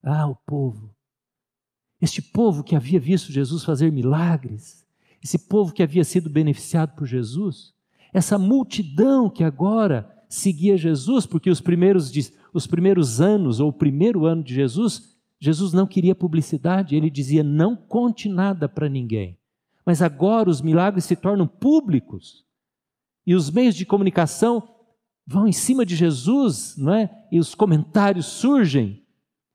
Ah, 0.03 0.27
o 0.27 0.35
povo. 0.35 0.95
Este 2.01 2.23
povo 2.23 2.63
que 2.63 2.77
havia 2.77 3.01
visto 3.01 3.33
Jesus 3.33 3.65
fazer 3.65 3.91
milagres, 3.91 4.87
esse 5.23 5.39
povo 5.39 5.73
que 5.73 5.83
havia 5.83 6.05
sido 6.05 6.31
beneficiado 6.31 6.95
por 6.95 7.07
Jesus, 7.07 7.75
essa 8.13 8.39
multidão 8.39 9.29
que 9.29 9.43
agora 9.43 10.09
seguia 10.29 10.77
Jesus, 10.77 11.27
porque 11.27 11.51
os 11.51 11.61
primeiros, 11.61 12.13
os 12.53 12.67
primeiros 12.67 13.21
anos, 13.21 13.61
ou 13.61 13.71
o 13.71 13.73
primeiro 13.73 14.27
ano 14.27 14.43
de 14.43 14.55
Jesus, 14.55 15.17
Jesus 15.41 15.73
não 15.73 15.87
queria 15.87 16.15
publicidade, 16.15 16.95
ele 16.97 17.11
dizia: 17.11 17.43
não 17.43 17.77
conte 17.77 18.29
nada 18.29 18.69
para 18.69 18.89
ninguém. 18.89 19.39
Mas 19.85 20.03
agora 20.03 20.51
os 20.51 20.61
milagres 20.61 21.05
se 21.05 21.17
tornam 21.17 21.47
públicos 21.47 22.45
e 23.27 23.35
os 23.35 23.51
meios 23.51 23.75
de 23.75 23.87
comunicação 23.87 24.63
vão 25.27 25.47
em 25.47 25.53
cima 25.53 25.85
de 25.85 25.95
Jesus, 25.95 26.75
não 26.77 26.95
é? 26.95 27.11
E 27.31 27.39
os 27.39 27.55
comentários 27.55 28.27
surgem 28.27 29.03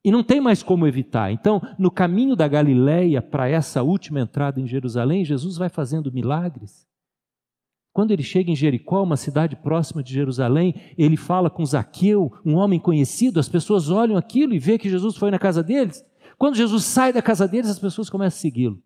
e 0.04 0.12
não 0.12 0.24
tem 0.24 0.42
mais 0.42 0.62
como 0.62 0.86
evitar. 0.86 1.32
Então, 1.32 1.62
no 1.80 1.90
caminho 1.90 2.36
da 2.36 2.48
Galileia 2.48 3.22
para 3.22 3.48
essa 3.48 3.82
última 3.82 4.20
entrada 4.20 4.60
em 4.60 4.68
Jerusalém, 4.68 5.24
Jesus 5.24 5.58
vai 5.58 5.70
fazendo 5.70 6.12
milagres. 6.12 6.86
Quando 7.94 8.12
ele 8.12 8.24
chega 8.24 8.52
em 8.52 8.56
Jericó, 8.56 9.04
uma 9.04 9.16
cidade 9.16 9.56
próxima 9.56 10.04
de 10.04 10.12
Jerusalém, 10.12 10.74
ele 10.98 11.16
fala 11.16 11.50
com 11.50 11.66
Zaqueu, 11.66 12.34
um 12.44 12.56
homem 12.56 12.80
conhecido, 12.80 13.40
as 13.40 13.48
pessoas 13.48 13.90
olham 13.90 14.18
aquilo 14.18 14.54
e 14.54 14.60
vê 14.60 14.78
que 14.78 14.90
Jesus 14.90 15.16
foi 15.16 15.30
na 15.30 15.40
casa 15.40 15.64
deles. 15.64 16.04
Quando 16.38 16.56
Jesus 16.56 16.84
sai 16.86 17.14
da 17.14 17.22
casa 17.22 17.48
deles, 17.48 17.70
as 17.70 17.80
pessoas 17.80 18.10
começam 18.10 18.38
a 18.38 18.42
segui-lo. 18.42 18.84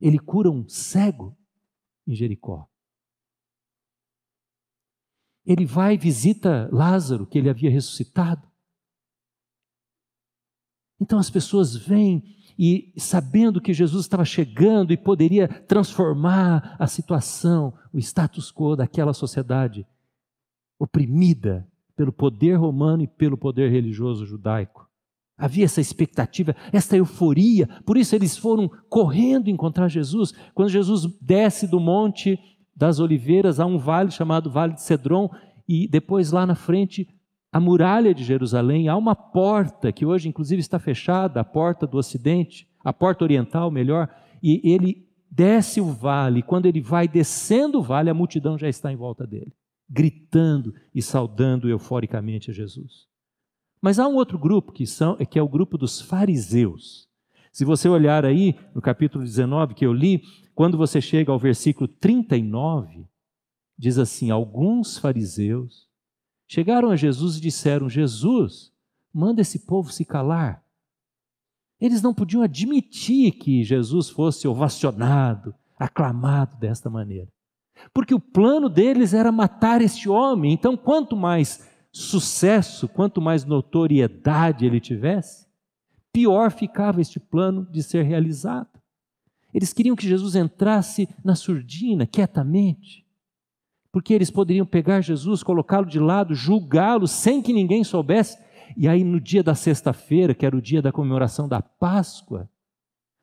Ele 0.00 0.18
cura 0.18 0.50
um 0.50 0.66
cego 0.68 1.36
em 2.06 2.14
Jericó. 2.14 2.66
Ele 5.44 5.66
vai 5.66 5.94
e 5.94 5.98
visita 5.98 6.68
Lázaro, 6.72 7.26
que 7.26 7.38
ele 7.38 7.50
havia 7.50 7.70
ressuscitado. 7.70 8.46
Então 11.00 11.18
as 11.18 11.30
pessoas 11.30 11.76
vêm 11.76 12.22
e 12.58 12.92
sabendo 12.96 13.60
que 13.60 13.72
Jesus 13.72 14.04
estava 14.04 14.24
chegando 14.24 14.92
e 14.92 14.96
poderia 14.96 15.46
transformar 15.46 16.74
a 16.78 16.86
situação, 16.88 17.72
o 17.92 17.98
status 17.98 18.50
quo 18.50 18.74
daquela 18.74 19.12
sociedade 19.12 19.86
oprimida 20.78 21.66
pelo 21.96 22.12
poder 22.12 22.54
romano 22.54 23.02
e 23.02 23.06
pelo 23.06 23.36
poder 23.36 23.70
religioso 23.70 24.26
judaico. 24.26 24.88
Havia 25.36 25.64
essa 25.64 25.80
expectativa, 25.80 26.54
essa 26.72 26.96
euforia, 26.96 27.68
por 27.86 27.96
isso 27.96 28.14
eles 28.16 28.36
foram 28.36 28.68
correndo 28.88 29.48
encontrar 29.48 29.88
Jesus. 29.88 30.32
Quando 30.52 30.68
Jesus 30.68 31.06
desce 31.20 31.68
do 31.68 31.78
Monte 31.78 32.38
das 32.74 32.98
Oliveiras, 32.98 33.60
há 33.60 33.66
um 33.66 33.78
vale 33.78 34.10
chamado 34.10 34.50
Vale 34.50 34.74
de 34.74 34.82
Cedron, 34.82 35.30
e 35.68 35.86
depois 35.86 36.32
lá 36.32 36.44
na 36.44 36.56
frente 36.56 37.08
a 37.50 37.58
muralha 37.58 38.14
de 38.14 38.24
Jerusalém, 38.24 38.88
há 38.88 38.96
uma 38.96 39.16
porta 39.16 39.90
que 39.90 40.04
hoje 40.04 40.28
inclusive 40.28 40.60
está 40.60 40.78
fechada, 40.78 41.40
a 41.40 41.44
porta 41.44 41.86
do 41.86 41.96
ocidente, 41.96 42.68
a 42.84 42.92
porta 42.92 43.24
oriental, 43.24 43.70
melhor, 43.70 44.08
e 44.42 44.60
ele 44.70 45.08
desce 45.30 45.80
o 45.80 45.86
vale, 45.86 46.42
quando 46.42 46.66
ele 46.66 46.80
vai 46.80 47.08
descendo 47.08 47.78
o 47.78 47.82
vale, 47.82 48.10
a 48.10 48.14
multidão 48.14 48.58
já 48.58 48.68
está 48.68 48.92
em 48.92 48.96
volta 48.96 49.26
dele, 49.26 49.52
gritando 49.88 50.74
e 50.94 51.02
saudando 51.02 51.68
euforicamente 51.68 52.50
a 52.50 52.54
Jesus. 52.54 53.06
Mas 53.80 53.98
há 53.98 54.08
um 54.08 54.16
outro 54.16 54.38
grupo 54.38 54.72
que 54.72 54.86
são, 54.86 55.16
que 55.16 55.38
é 55.38 55.42
o 55.42 55.48
grupo 55.48 55.78
dos 55.78 56.00
fariseus. 56.00 57.08
Se 57.52 57.64
você 57.64 57.88
olhar 57.88 58.24
aí 58.24 58.56
no 58.74 58.82
capítulo 58.82 59.24
19 59.24 59.74
que 59.74 59.86
eu 59.86 59.92
li, 59.92 60.22
quando 60.54 60.76
você 60.76 61.00
chega 61.00 61.30
ao 61.30 61.38
versículo 61.38 61.88
39, 61.88 63.06
diz 63.76 63.98
assim: 63.98 64.30
alguns 64.30 64.98
fariseus 64.98 65.87
Chegaram 66.48 66.90
a 66.90 66.96
Jesus 66.96 67.36
e 67.36 67.40
disseram: 67.40 67.90
Jesus, 67.90 68.72
manda 69.12 69.42
esse 69.42 69.66
povo 69.66 69.92
se 69.92 70.04
calar. 70.04 70.64
Eles 71.78 72.02
não 72.02 72.14
podiam 72.14 72.42
admitir 72.42 73.32
que 73.32 73.62
Jesus 73.62 74.08
fosse 74.08 74.48
ovacionado, 74.48 75.54
aclamado 75.78 76.56
desta 76.56 76.90
maneira. 76.90 77.28
Porque 77.92 78.14
o 78.14 78.18
plano 78.18 78.68
deles 78.68 79.14
era 79.14 79.30
matar 79.30 79.80
este 79.80 80.08
homem. 80.08 80.52
Então, 80.52 80.76
quanto 80.76 81.16
mais 81.16 81.68
sucesso, 81.92 82.88
quanto 82.88 83.20
mais 83.20 83.44
notoriedade 83.44 84.66
ele 84.66 84.80
tivesse, 84.80 85.46
pior 86.12 86.50
ficava 86.50 87.00
este 87.00 87.20
plano 87.20 87.64
de 87.70 87.82
ser 87.82 88.02
realizado. 88.02 88.80
Eles 89.54 89.72
queriam 89.72 89.94
que 89.94 90.08
Jesus 90.08 90.34
entrasse 90.34 91.08
na 91.24 91.36
surdina, 91.36 92.06
quietamente 92.06 93.07
porque 93.90 94.12
eles 94.12 94.30
poderiam 94.30 94.66
pegar 94.66 95.00
Jesus, 95.00 95.42
colocá-lo 95.42 95.86
de 95.86 95.98
lado, 95.98 96.34
julgá-lo 96.34 97.06
sem 97.06 97.42
que 97.42 97.52
ninguém 97.52 97.82
soubesse. 97.82 98.38
E 98.76 98.86
aí, 98.86 99.02
no 99.02 99.20
dia 99.20 99.42
da 99.42 99.54
sexta-feira, 99.54 100.34
que 100.34 100.44
era 100.44 100.56
o 100.56 100.62
dia 100.62 100.82
da 100.82 100.92
comemoração 100.92 101.48
da 101.48 101.62
Páscoa, 101.62 102.48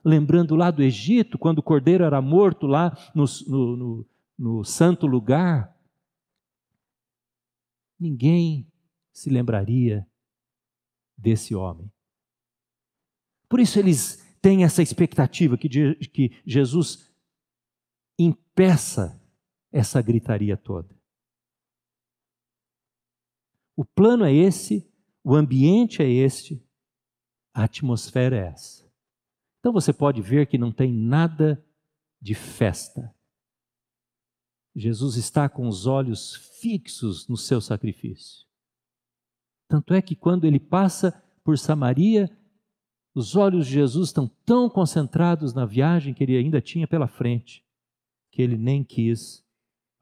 lembrando 0.03 0.55
lá 0.55 0.71
do 0.71 0.83
Egito, 0.83 1.37
quando 1.37 1.59
o 1.59 1.63
cordeiro 1.63 2.03
era 2.03 2.21
morto 2.21 2.65
lá 2.65 2.97
no, 3.13 3.25
no, 3.47 3.77
no, 3.77 4.05
no 4.37 4.63
santo 4.63 5.05
lugar, 5.05 5.75
ninguém 7.99 8.67
se 9.11 9.29
lembraria 9.29 10.05
desse 11.17 11.55
homem. 11.55 11.91
Por 13.47 13.59
isso 13.59 13.79
eles 13.79 14.37
têm 14.41 14.63
essa 14.63 14.81
expectativa 14.81 15.57
que, 15.57 15.69
que 15.69 16.31
Jesus 16.45 17.11
impeça 18.17 19.19
essa 19.75 20.01
gritaria 20.01 20.55
toda. 20.55 20.95
O 23.75 23.83
plano 23.83 24.23
é 24.23 24.33
esse, 24.33 24.89
o 25.21 25.35
ambiente 25.35 26.01
é 26.01 26.09
este, 26.09 26.65
a 27.53 27.65
atmosfera 27.65 28.37
é 28.37 28.47
essa. 28.47 28.89
Então 29.59 29.73
você 29.73 29.91
pode 29.91 30.21
ver 30.21 30.47
que 30.47 30.57
não 30.57 30.71
tem 30.71 30.93
nada 30.93 31.61
de 32.21 32.33
festa. 32.33 33.13
Jesus 34.73 35.17
está 35.17 35.49
com 35.49 35.67
os 35.67 35.85
olhos 35.85 36.35
fixos 36.61 37.27
no 37.27 37.35
seu 37.35 37.59
sacrifício. 37.59 38.47
Tanto 39.67 39.93
é 39.93 40.01
que 40.01 40.15
quando 40.15 40.45
ele 40.45 40.59
passa 40.59 41.21
por 41.43 41.57
Samaria, 41.57 42.31
os 43.13 43.35
olhos 43.35 43.67
de 43.67 43.73
Jesus 43.73 44.07
estão 44.07 44.29
tão 44.45 44.69
concentrados 44.69 45.53
na 45.53 45.65
viagem 45.65 46.13
que 46.13 46.23
ele 46.23 46.37
ainda 46.37 46.61
tinha 46.61 46.87
pela 46.87 47.09
frente, 47.09 47.61
que 48.31 48.41
ele 48.41 48.57
nem 48.57 48.81
quis 48.81 49.44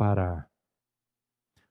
parar. 0.04 0.50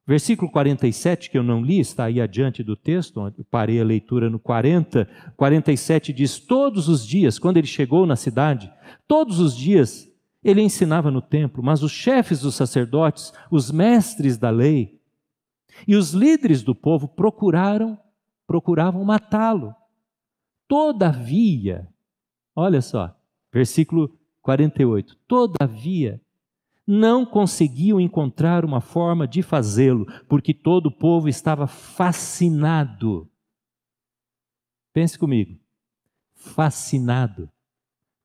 Versículo 0.06 0.50
47, 0.50 1.30
que 1.30 1.36
eu 1.36 1.42
não 1.42 1.62
li, 1.62 1.78
está 1.78 2.04
aí 2.04 2.18
adiante 2.18 2.62
do 2.62 2.74
texto, 2.74 3.20
onde 3.20 3.38
eu 3.38 3.44
parei 3.44 3.78
a 3.78 3.84
leitura 3.84 4.30
no 4.30 4.38
40. 4.38 5.06
47 5.36 6.12
diz: 6.14 6.40
Todos 6.40 6.88
os 6.88 7.06
dias, 7.06 7.38
quando 7.38 7.58
ele 7.58 7.66
chegou 7.66 8.06
na 8.06 8.16
cidade, 8.16 8.72
todos 9.06 9.38
os 9.38 9.54
dias 9.54 10.10
ele 10.42 10.62
ensinava 10.62 11.10
no 11.10 11.20
templo, 11.20 11.62
mas 11.62 11.82
os 11.82 11.92
chefes 11.92 12.40
dos 12.40 12.54
sacerdotes, 12.54 13.32
os 13.50 13.70
mestres 13.70 14.38
da 14.38 14.50
lei 14.50 14.98
e 15.86 15.94
os 15.94 16.12
líderes 16.12 16.62
do 16.62 16.74
povo 16.74 17.06
procuraram 17.06 17.98
procuravam 18.46 19.04
matá-lo. 19.04 19.74
Todavia, 20.66 21.88
olha 22.56 22.82
só, 22.82 23.14
versículo 23.52 24.18
48. 24.42 25.16
Todavia, 25.28 26.20
não 26.86 27.24
conseguiam 27.24 28.00
encontrar 28.00 28.64
uma 28.64 28.80
forma 28.80 29.26
de 29.26 29.42
fazê-lo, 29.42 30.06
porque 30.28 30.52
todo 30.52 30.86
o 30.86 30.92
povo 30.92 31.28
estava 31.28 31.66
fascinado. 31.66 33.30
Pense 34.92 35.18
comigo, 35.18 35.58
fascinado 36.34 37.48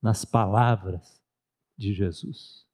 nas 0.01 0.25
palavras 0.25 1.21
de 1.77 1.93
Jesus. 1.93 2.65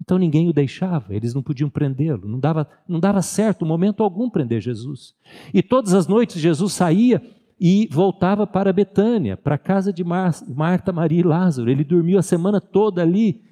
Então 0.00 0.18
ninguém 0.18 0.48
o 0.48 0.52
deixava, 0.52 1.14
eles 1.14 1.34
não 1.34 1.42
podiam 1.42 1.68
prendê-lo, 1.68 2.28
não 2.28 2.38
dava, 2.38 2.68
não 2.86 3.00
dava 3.00 3.20
certo, 3.22 3.66
momento 3.66 4.02
algum, 4.02 4.30
prender 4.30 4.60
Jesus. 4.60 5.14
E 5.52 5.62
todas 5.62 5.94
as 5.94 6.06
noites 6.06 6.40
Jesus 6.40 6.72
saía 6.72 7.20
e 7.58 7.88
voltava 7.90 8.46
para 8.46 8.72
Betânia, 8.72 9.36
para 9.36 9.54
a 9.54 9.58
casa 9.58 9.92
de 9.92 10.04
Marta, 10.04 10.92
Maria 10.92 11.20
e 11.20 11.24
Lázaro. 11.24 11.70
Ele 11.70 11.82
dormiu 11.82 12.18
a 12.18 12.22
semana 12.22 12.60
toda 12.60 13.02
ali. 13.02 13.42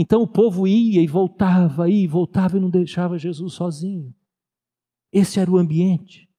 Então 0.00 0.22
o 0.22 0.28
povo 0.28 0.64
ia 0.64 1.02
e 1.02 1.08
voltava, 1.08 1.90
ia 1.90 2.04
e 2.04 2.06
voltava 2.06 2.56
e 2.56 2.60
não 2.60 2.70
deixava 2.70 3.18
Jesus 3.18 3.54
sozinho. 3.54 4.14
Esse 5.12 5.40
era 5.40 5.50
o 5.50 5.58
ambiente. 5.58 6.30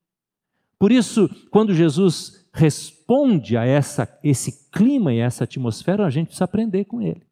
Por 0.79 0.93
isso, 0.93 1.27
quando 1.51 1.75
Jesus 1.75 2.49
responde 2.53 3.57
a 3.57 3.65
essa, 3.65 4.17
esse 4.23 4.71
clima 4.71 5.13
e 5.13 5.17
essa 5.17 5.43
atmosfera, 5.43 6.05
a 6.05 6.09
gente 6.09 6.27
precisa 6.27 6.45
aprender 6.45 6.85
com 6.85 7.01
ele. 7.01 7.27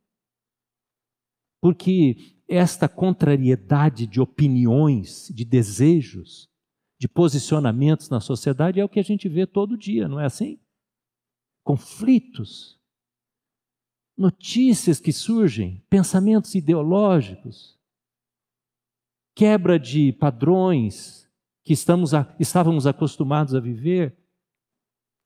Porque 1.62 2.36
esta 2.46 2.89
contrariedade 2.89 4.05
de 4.05 4.19
opiniões, 4.19 5.31
de 5.34 5.46
desejos, 5.46 6.50
de 7.00 7.07
posicionamentos 7.07 8.10
na 8.10 8.19
sociedade 8.19 8.81
é 8.81 8.84
o 8.84 8.89
que 8.89 9.00
a 9.00 9.03
gente 9.03 9.29
vê 9.29 9.48
todo 9.48 9.77
dia, 9.77 10.10
não 10.10 10.19
é 10.19 10.25
assim? 10.25 10.60
Conflitos, 11.63 12.76
notícias 14.17 15.00
que 15.00 15.13
surgem, 15.13 15.83
pensamentos 15.89 16.55
ideológicos, 16.55 17.77
quebra 19.36 19.77
de 19.77 20.12
padrões 20.13 21.29
que 21.63 21.74
estamos 21.74 22.13
a, 22.13 22.36
estávamos 22.39 22.88
acostumados 22.88 23.53
a 23.53 23.59
viver, 23.59 24.17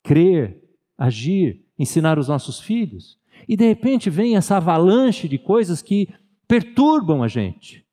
crer, 0.03 0.61
agir, 0.97 1.65
ensinar 1.79 2.19
os 2.19 2.27
nossos 2.27 2.59
filhos. 2.59 3.17
E 3.47 3.55
de 3.55 3.65
repente 3.65 4.09
vem 4.09 4.35
essa 4.35 4.57
avalanche 4.57 5.27
de 5.27 5.37
coisas 5.37 5.81
que 5.81 6.09
perturbam 6.47 7.23
a 7.23 7.27
gente. 7.27 7.85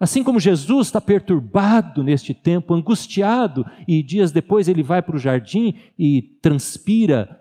Assim 0.00 0.24
como 0.24 0.40
Jesus 0.40 0.88
está 0.88 1.00
perturbado 1.00 2.02
neste 2.02 2.34
tempo, 2.34 2.74
angustiado, 2.74 3.64
e 3.86 4.02
dias 4.02 4.32
depois 4.32 4.66
ele 4.66 4.82
vai 4.82 5.02
para 5.02 5.14
o 5.14 5.20
jardim 5.20 5.78
e 5.98 6.22
transpira 6.40 7.40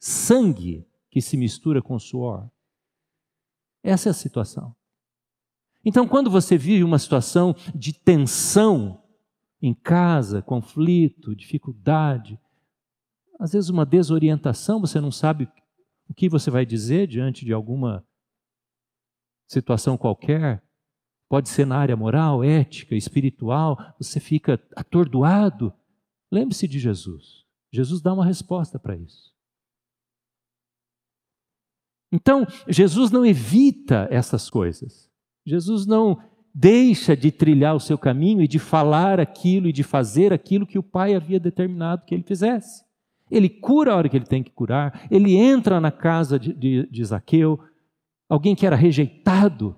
sangue 0.00 0.86
que 1.16 1.22
se 1.22 1.34
mistura 1.34 1.80
com 1.80 1.98
suor. 1.98 2.46
Essa 3.82 4.10
é 4.10 4.10
a 4.10 4.14
situação. 4.14 4.76
Então, 5.82 6.06
quando 6.06 6.30
você 6.30 6.58
vive 6.58 6.84
uma 6.84 6.98
situação 6.98 7.56
de 7.74 7.94
tensão 7.94 9.02
em 9.62 9.72
casa, 9.72 10.42
conflito, 10.42 11.34
dificuldade, 11.34 12.38
às 13.40 13.52
vezes 13.52 13.70
uma 13.70 13.86
desorientação, 13.86 14.78
você 14.78 15.00
não 15.00 15.10
sabe 15.10 15.50
o 16.06 16.12
que 16.12 16.28
você 16.28 16.50
vai 16.50 16.66
dizer 16.66 17.06
diante 17.06 17.46
de 17.46 17.52
alguma 17.54 18.06
situação 19.48 19.96
qualquer, 19.96 20.62
pode 21.30 21.48
ser 21.48 21.66
na 21.66 21.78
área 21.78 21.96
moral, 21.96 22.44
ética, 22.44 22.94
espiritual, 22.94 23.78
você 23.98 24.20
fica 24.20 24.62
atordoado. 24.76 25.72
Lembre-se 26.30 26.68
de 26.68 26.78
Jesus. 26.78 27.46
Jesus 27.72 28.02
dá 28.02 28.12
uma 28.12 28.26
resposta 28.26 28.78
para 28.78 28.98
isso. 28.98 29.34
Então, 32.12 32.46
Jesus 32.68 33.10
não 33.10 33.26
evita 33.26 34.06
essas 34.10 34.48
coisas. 34.48 35.10
Jesus 35.44 35.86
não 35.86 36.18
deixa 36.54 37.16
de 37.16 37.30
trilhar 37.30 37.74
o 37.76 37.80
seu 37.80 37.98
caminho 37.98 38.40
e 38.40 38.48
de 38.48 38.58
falar 38.58 39.20
aquilo 39.20 39.68
e 39.68 39.72
de 39.72 39.82
fazer 39.82 40.32
aquilo 40.32 40.66
que 40.66 40.78
o 40.78 40.82
Pai 40.82 41.14
havia 41.14 41.38
determinado 41.38 42.04
que 42.06 42.14
ele 42.14 42.22
fizesse. 42.22 42.84
Ele 43.30 43.48
cura 43.48 43.92
a 43.92 43.96
hora 43.96 44.08
que 44.08 44.16
ele 44.16 44.24
tem 44.24 44.42
que 44.42 44.50
curar, 44.50 45.06
ele 45.10 45.36
entra 45.36 45.80
na 45.80 45.90
casa 45.90 46.38
de, 46.38 46.52
de, 46.54 46.88
de 46.88 47.04
Zaqueu, 47.04 47.60
alguém 48.28 48.54
que 48.54 48.64
era 48.64 48.76
rejeitado 48.76 49.76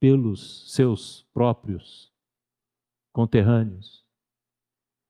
pelos 0.00 0.72
seus 0.74 1.26
próprios 1.32 2.12
conterrâneos. 3.12 4.04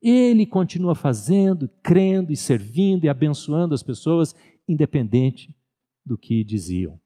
Ele 0.02 0.46
continua 0.46 0.94
fazendo, 0.94 1.68
crendo 1.83 2.33
e 2.33 2.37
servindo 2.37 3.04
e 3.04 3.09
abençoando 3.09 3.74
as 3.74 3.83
pessoas, 3.83 4.35
independente 4.68 5.54
do 6.10 6.18
que 6.18 6.42
diziam. 6.42 7.00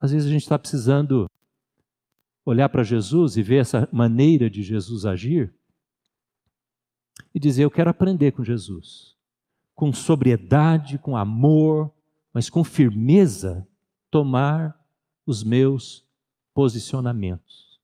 Às 0.00 0.12
vezes 0.12 0.28
a 0.28 0.30
gente 0.30 0.42
está 0.42 0.56
precisando 0.56 1.28
olhar 2.44 2.68
para 2.68 2.84
Jesus 2.84 3.36
e 3.36 3.42
ver 3.42 3.56
essa 3.56 3.88
maneira 3.90 4.48
de 4.48 4.62
Jesus 4.62 5.04
agir 5.04 5.52
e 7.34 7.40
dizer: 7.40 7.64
Eu 7.64 7.72
quero 7.72 7.90
aprender 7.90 8.30
com 8.30 8.44
Jesus, 8.44 9.16
com 9.74 9.92
sobriedade, 9.92 10.96
com 10.96 11.16
amor, 11.16 11.92
mas 12.32 12.48
com 12.48 12.62
firmeza, 12.62 13.66
tomar 14.12 14.80
os 15.26 15.42
meus 15.42 16.06
posicionamentos. 16.54 17.80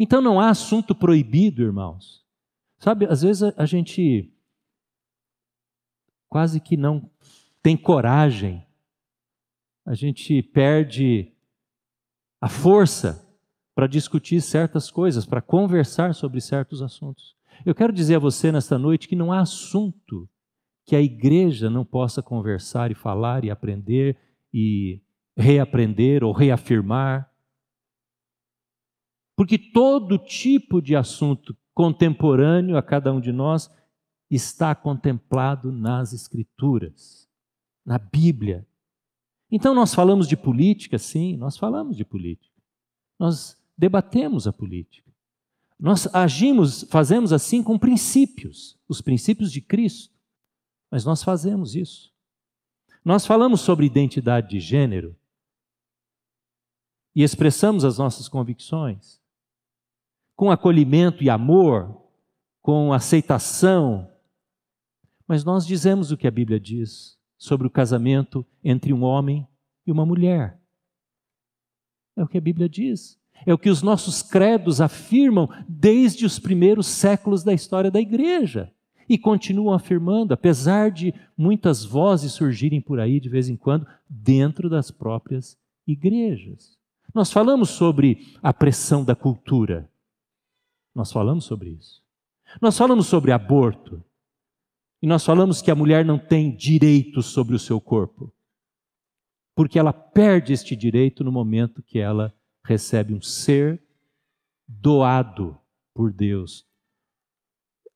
Então 0.00 0.20
não 0.20 0.40
há 0.40 0.48
assunto 0.48 0.96
proibido, 0.96 1.62
irmãos. 1.62 2.26
Sabe, 2.76 3.06
às 3.06 3.22
vezes 3.22 3.44
a, 3.44 3.54
a 3.56 3.66
gente 3.66 4.32
quase 6.28 6.58
que 6.58 6.76
não 6.76 7.08
tem 7.62 7.76
coragem, 7.76 8.66
a 9.90 9.94
gente 9.94 10.40
perde 10.40 11.32
a 12.40 12.48
força 12.48 13.28
para 13.74 13.88
discutir 13.88 14.40
certas 14.40 14.88
coisas, 14.88 15.26
para 15.26 15.42
conversar 15.42 16.14
sobre 16.14 16.40
certos 16.40 16.80
assuntos. 16.80 17.34
Eu 17.66 17.74
quero 17.74 17.92
dizer 17.92 18.14
a 18.14 18.20
você 18.20 18.52
nesta 18.52 18.78
noite 18.78 19.08
que 19.08 19.16
não 19.16 19.32
há 19.32 19.40
assunto 19.40 20.30
que 20.86 20.94
a 20.94 21.02
igreja 21.02 21.68
não 21.68 21.84
possa 21.84 22.22
conversar 22.22 22.92
e 22.92 22.94
falar 22.94 23.44
e 23.44 23.50
aprender 23.50 24.16
e 24.54 25.02
reaprender 25.36 26.22
ou 26.22 26.30
reafirmar. 26.30 27.28
Porque 29.36 29.58
todo 29.58 30.18
tipo 30.18 30.80
de 30.80 30.94
assunto 30.94 31.56
contemporâneo 31.74 32.76
a 32.76 32.82
cada 32.82 33.12
um 33.12 33.20
de 33.20 33.32
nós 33.32 33.68
está 34.30 34.72
contemplado 34.72 35.72
nas 35.72 36.12
Escrituras, 36.12 37.28
na 37.84 37.98
Bíblia. 37.98 38.69
Então 39.50 39.74
nós 39.74 39.94
falamos 39.94 40.28
de 40.28 40.36
política, 40.36 40.98
sim, 40.98 41.36
nós 41.36 41.56
falamos 41.56 41.96
de 41.96 42.04
política. 42.04 42.54
Nós 43.18 43.60
debatemos 43.76 44.46
a 44.46 44.52
política. 44.52 45.10
Nós 45.78 46.06
agimos, 46.14 46.84
fazemos 46.84 47.32
assim 47.32 47.62
com 47.62 47.78
princípios, 47.78 48.78
os 48.88 49.00
princípios 49.00 49.50
de 49.50 49.60
Cristo. 49.60 50.14
Mas 50.90 51.04
nós 51.04 51.22
fazemos 51.22 51.74
isso. 51.74 52.12
Nós 53.04 53.26
falamos 53.26 53.60
sobre 53.62 53.86
identidade 53.86 54.50
de 54.50 54.60
gênero 54.60 55.16
e 57.14 57.22
expressamos 57.22 57.84
as 57.84 57.98
nossas 57.98 58.28
convicções 58.28 59.20
com 60.40 60.50
acolhimento 60.50 61.22
e 61.22 61.28
amor, 61.28 62.02
com 62.62 62.94
aceitação. 62.94 64.10
Mas 65.26 65.44
nós 65.44 65.66
dizemos 65.66 66.10
o 66.10 66.16
que 66.16 66.26
a 66.26 66.30
Bíblia 66.30 66.58
diz 66.58 67.19
sobre 67.40 67.66
o 67.66 67.70
casamento 67.70 68.46
entre 68.62 68.92
um 68.92 69.02
homem 69.02 69.48
e 69.86 69.90
uma 69.90 70.04
mulher. 70.04 70.60
É 72.14 72.22
o 72.22 72.28
que 72.28 72.36
a 72.36 72.40
Bíblia 72.40 72.68
diz. 72.68 73.18
É 73.46 73.54
o 73.54 73.58
que 73.58 73.70
os 73.70 73.80
nossos 73.80 74.20
credos 74.20 74.78
afirmam 74.78 75.48
desde 75.66 76.26
os 76.26 76.38
primeiros 76.38 76.86
séculos 76.86 77.42
da 77.42 77.54
história 77.54 77.90
da 77.90 77.98
igreja 77.98 78.70
e 79.08 79.16
continuam 79.16 79.74
afirmando, 79.74 80.34
apesar 80.34 80.90
de 80.90 81.14
muitas 81.34 81.82
vozes 81.82 82.32
surgirem 82.32 82.78
por 82.78 83.00
aí 83.00 83.18
de 83.18 83.30
vez 83.30 83.48
em 83.48 83.56
quando, 83.56 83.86
dentro 84.06 84.68
das 84.68 84.90
próprias 84.90 85.58
igrejas. 85.86 86.76
Nós 87.14 87.32
falamos 87.32 87.70
sobre 87.70 88.36
a 88.42 88.52
pressão 88.52 89.02
da 89.02 89.16
cultura. 89.16 89.90
Nós 90.94 91.10
falamos 91.10 91.46
sobre 91.46 91.70
isso. 91.70 92.02
Nós 92.60 92.76
falamos 92.76 93.06
sobre 93.06 93.32
aborto. 93.32 94.04
E 95.02 95.06
nós 95.06 95.24
falamos 95.24 95.62
que 95.62 95.70
a 95.70 95.74
mulher 95.74 96.04
não 96.04 96.18
tem 96.18 96.54
direitos 96.54 97.26
sobre 97.26 97.54
o 97.54 97.58
seu 97.58 97.80
corpo. 97.80 98.32
Porque 99.54 99.78
ela 99.78 99.92
perde 99.92 100.52
este 100.52 100.76
direito 100.76 101.24
no 101.24 101.32
momento 101.32 101.82
que 101.82 101.98
ela 101.98 102.34
recebe 102.64 103.14
um 103.14 103.20
ser 103.20 103.82
doado 104.68 105.58
por 105.94 106.12
Deus 106.12 106.70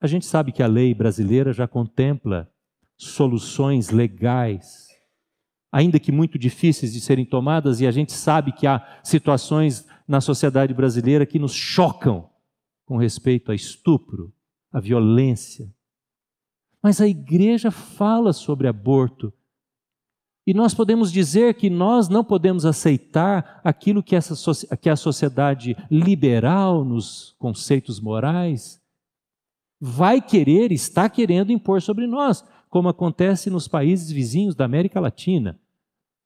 a 0.04 0.06
gente 0.06 0.26
sabe 0.26 0.52
que 0.52 0.62
a 0.62 0.66
lei 0.66 0.92
brasileira 0.92 1.50
já 1.50 1.66
contempla 1.66 2.52
soluções 2.94 3.88
legais, 3.88 4.88
ainda 5.72 5.98
que 5.98 6.12
muito 6.12 6.38
difíceis 6.38 6.92
de 6.92 7.00
serem 7.00 7.24
tomadas, 7.24 7.80
e 7.80 7.86
a 7.86 7.90
gente 7.90 8.12
sabe 8.12 8.52
que 8.52 8.66
há 8.66 9.00
situações 9.02 9.86
na 10.06 10.20
sociedade 10.20 10.74
brasileira 10.74 11.24
que 11.24 11.38
nos 11.38 11.54
chocam 11.54 12.28
com 12.84 12.98
respeito 12.98 13.50
a 13.50 13.54
estupro, 13.54 14.30
a 14.70 14.78
violência. 14.78 15.73
Mas 16.84 17.00
a 17.00 17.08
igreja 17.08 17.70
fala 17.70 18.34
sobre 18.34 18.68
aborto. 18.68 19.32
E 20.46 20.52
nós 20.52 20.74
podemos 20.74 21.10
dizer 21.10 21.54
que 21.54 21.70
nós 21.70 22.10
não 22.10 22.22
podemos 22.22 22.66
aceitar 22.66 23.62
aquilo 23.64 24.02
que, 24.02 24.14
essa, 24.14 24.34
que 24.76 24.90
a 24.90 24.94
sociedade 24.94 25.74
liberal, 25.90 26.84
nos 26.84 27.34
conceitos 27.38 27.98
morais, 27.98 28.82
vai 29.80 30.20
querer, 30.20 30.72
está 30.72 31.08
querendo 31.08 31.50
impor 31.50 31.80
sobre 31.80 32.06
nós, 32.06 32.44
como 32.68 32.90
acontece 32.90 33.48
nos 33.48 33.66
países 33.66 34.10
vizinhos 34.10 34.54
da 34.54 34.66
América 34.66 35.00
Latina. 35.00 35.58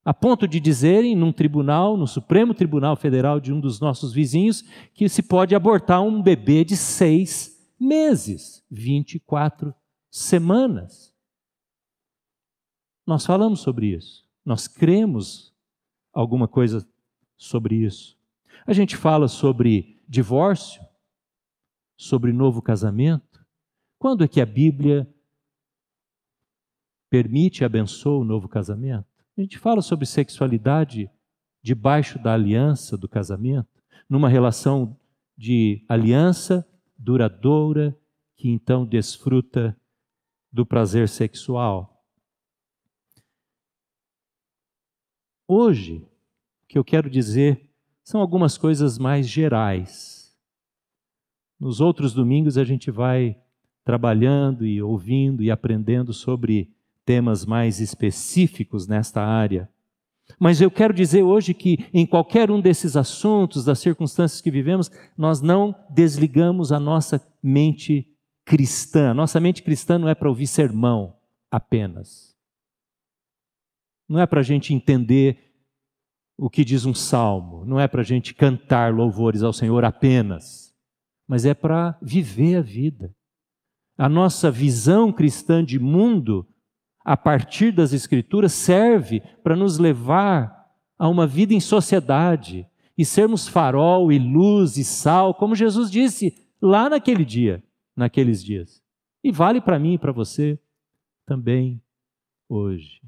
A 0.05 0.13
ponto 0.13 0.49
de 0.49 0.59
dizerem 0.59 1.15
num 1.15 1.31
tribunal, 1.31 1.97
no 1.97 2.09
Supremo 2.09 2.53
Tribunal 2.53 2.97
Federal 2.97 3.39
de 3.39 3.53
um 3.53 3.61
dos 3.61 3.79
nossos 3.79 4.13
vizinhos, 4.13 4.65
que 4.93 5.09
se 5.09 5.23
pode 5.23 5.55
abortar 5.55 6.03
um 6.03 6.21
bebê 6.21 6.65
de 6.65 6.77
seis 6.77 7.57
meses, 7.79 8.65
24 8.69 9.73
semanas. 10.11 11.15
Nós 13.07 13.25
falamos 13.25 13.61
sobre 13.61 13.95
isso, 13.95 14.27
nós 14.45 14.69
cremos 14.69 15.55
alguma 16.13 16.49
coisa 16.49 16.87
sobre 17.37 17.77
isso. 17.77 18.19
A 18.67 18.73
gente 18.73 18.97
fala 18.97 19.29
sobre 19.29 19.99
divórcio, 20.09 20.83
sobre 21.97 22.33
novo 22.33 22.61
casamento. 22.61 23.45
Quando 23.99 24.25
é 24.25 24.29
que 24.29 24.41
a 24.41 24.47
Bíblia 24.47 25.09
permite 27.11 27.63
e 27.63 27.65
abençoa 27.65 28.21
o 28.21 28.25
novo 28.25 28.49
casamento? 28.49 29.07
A 29.37 29.41
gente 29.41 29.59
fala 29.59 29.81
sobre 29.81 30.05
sexualidade 30.05 31.11
debaixo 31.63 32.19
da 32.19 32.35
aliança 32.35 32.97
do 32.97 33.09
casamento, 33.09 33.69
numa 34.09 34.29
relação 34.29 34.97
de 35.37 35.85
aliança 35.89 36.67
duradoura 36.97 37.97
que 38.37 38.49
então 38.49 38.85
desfruta 38.85 39.77
do 40.53 40.65
prazer 40.65 41.09
sexual. 41.09 42.05
Hoje, 45.47 46.07
o 46.65 46.67
que 46.69 46.79
eu 46.79 46.85
quero 46.85 47.09
dizer 47.09 47.71
são 48.05 48.21
algumas 48.21 48.59
coisas 48.59 48.99
mais 48.99 49.29
gerais. 49.29 50.37
Nos 51.59 51.81
outros 51.81 52.13
domingos 52.13 52.57
a 52.57 52.65
gente 52.65 52.91
vai 52.91 53.37
trabalhando 53.85 54.67
e 54.67 54.83
ouvindo 54.83 55.43
e 55.43 55.51
aprendendo 55.51 56.13
sobre 56.13 56.71
temas 57.05 57.47
mais 57.47 57.81
específicos 57.81 58.87
nesta 58.87 59.23
área. 59.23 59.69
Mas 60.39 60.61
eu 60.61 60.71
quero 60.71 60.93
dizer 60.93 61.23
hoje 61.23 61.55
que 61.55 61.89
em 61.93 62.05
qualquer 62.05 62.51
um 62.51 62.61
desses 62.61 62.97
assuntos, 62.97 63.65
das 63.65 63.79
circunstâncias 63.79 64.43
que 64.43 64.51
vivemos, 64.51 64.91
nós 65.17 65.41
não 65.41 65.75
desligamos 65.89 66.71
a 66.71 66.79
nossa 66.79 67.27
mente 67.43 68.07
cristã. 68.49 69.13
Nossa 69.13 69.39
mente 69.39 69.63
cristã 69.63 69.99
não 69.99 70.09
é 70.09 70.15
para 70.15 70.29
ouvir 70.29 70.47
sermão 70.47 71.15
apenas. 71.51 72.35
Não 74.09 74.19
é 74.19 74.27
para 74.27 74.41
a 74.41 74.43
gente 74.43 74.73
entender 74.73 75.53
o 76.39 76.49
que 76.49 76.65
diz 76.65 76.87
um 76.87 76.95
salmo, 76.95 77.67
não 77.67 77.79
é 77.79 77.87
para 77.87 78.01
a 78.01 78.05
gente 78.05 78.33
cantar 78.33 78.95
louvores 78.95 79.43
ao 79.43 79.53
Senhor 79.53 79.85
apenas, 79.85 80.75
mas 81.27 81.45
é 81.45 81.53
para 81.53 81.99
viver 82.01 82.57
a 82.57 82.63
vida. 82.63 83.15
A 83.99 84.09
nossa 84.09 84.51
visão 84.51 85.13
cristã 85.13 85.63
de 85.63 85.79
mundo 85.79 86.49
a 87.05 87.19
partir 87.19 87.71
das 87.71 87.93
Escrituras 87.93 88.53
serve 88.53 89.21
para 89.43 89.57
nos 89.57 89.79
levar 89.79 90.67
a 90.99 91.07
uma 91.07 91.27
vida 91.27 91.53
em 91.53 91.61
sociedade 91.61 92.67
e 92.97 93.05
sermos 93.05 93.47
farol 93.47 94.11
e 94.11 94.19
luz 94.19 94.79
e 94.79 94.85
sal, 94.85 95.35
como 95.35 95.55
Jesus 95.55 95.91
disse 95.91 96.49
lá 96.63 96.89
naquele 96.89 97.27
dia, 97.27 97.63
naqueles 97.99 98.43
dias. 98.43 98.81
E 99.25 99.33
vale 99.33 99.61
para 99.61 99.79
mim 99.79 99.95
e 99.95 99.99
para 99.99 100.13
você 100.13 100.59
também 101.27 101.83
hoje. 102.49 103.03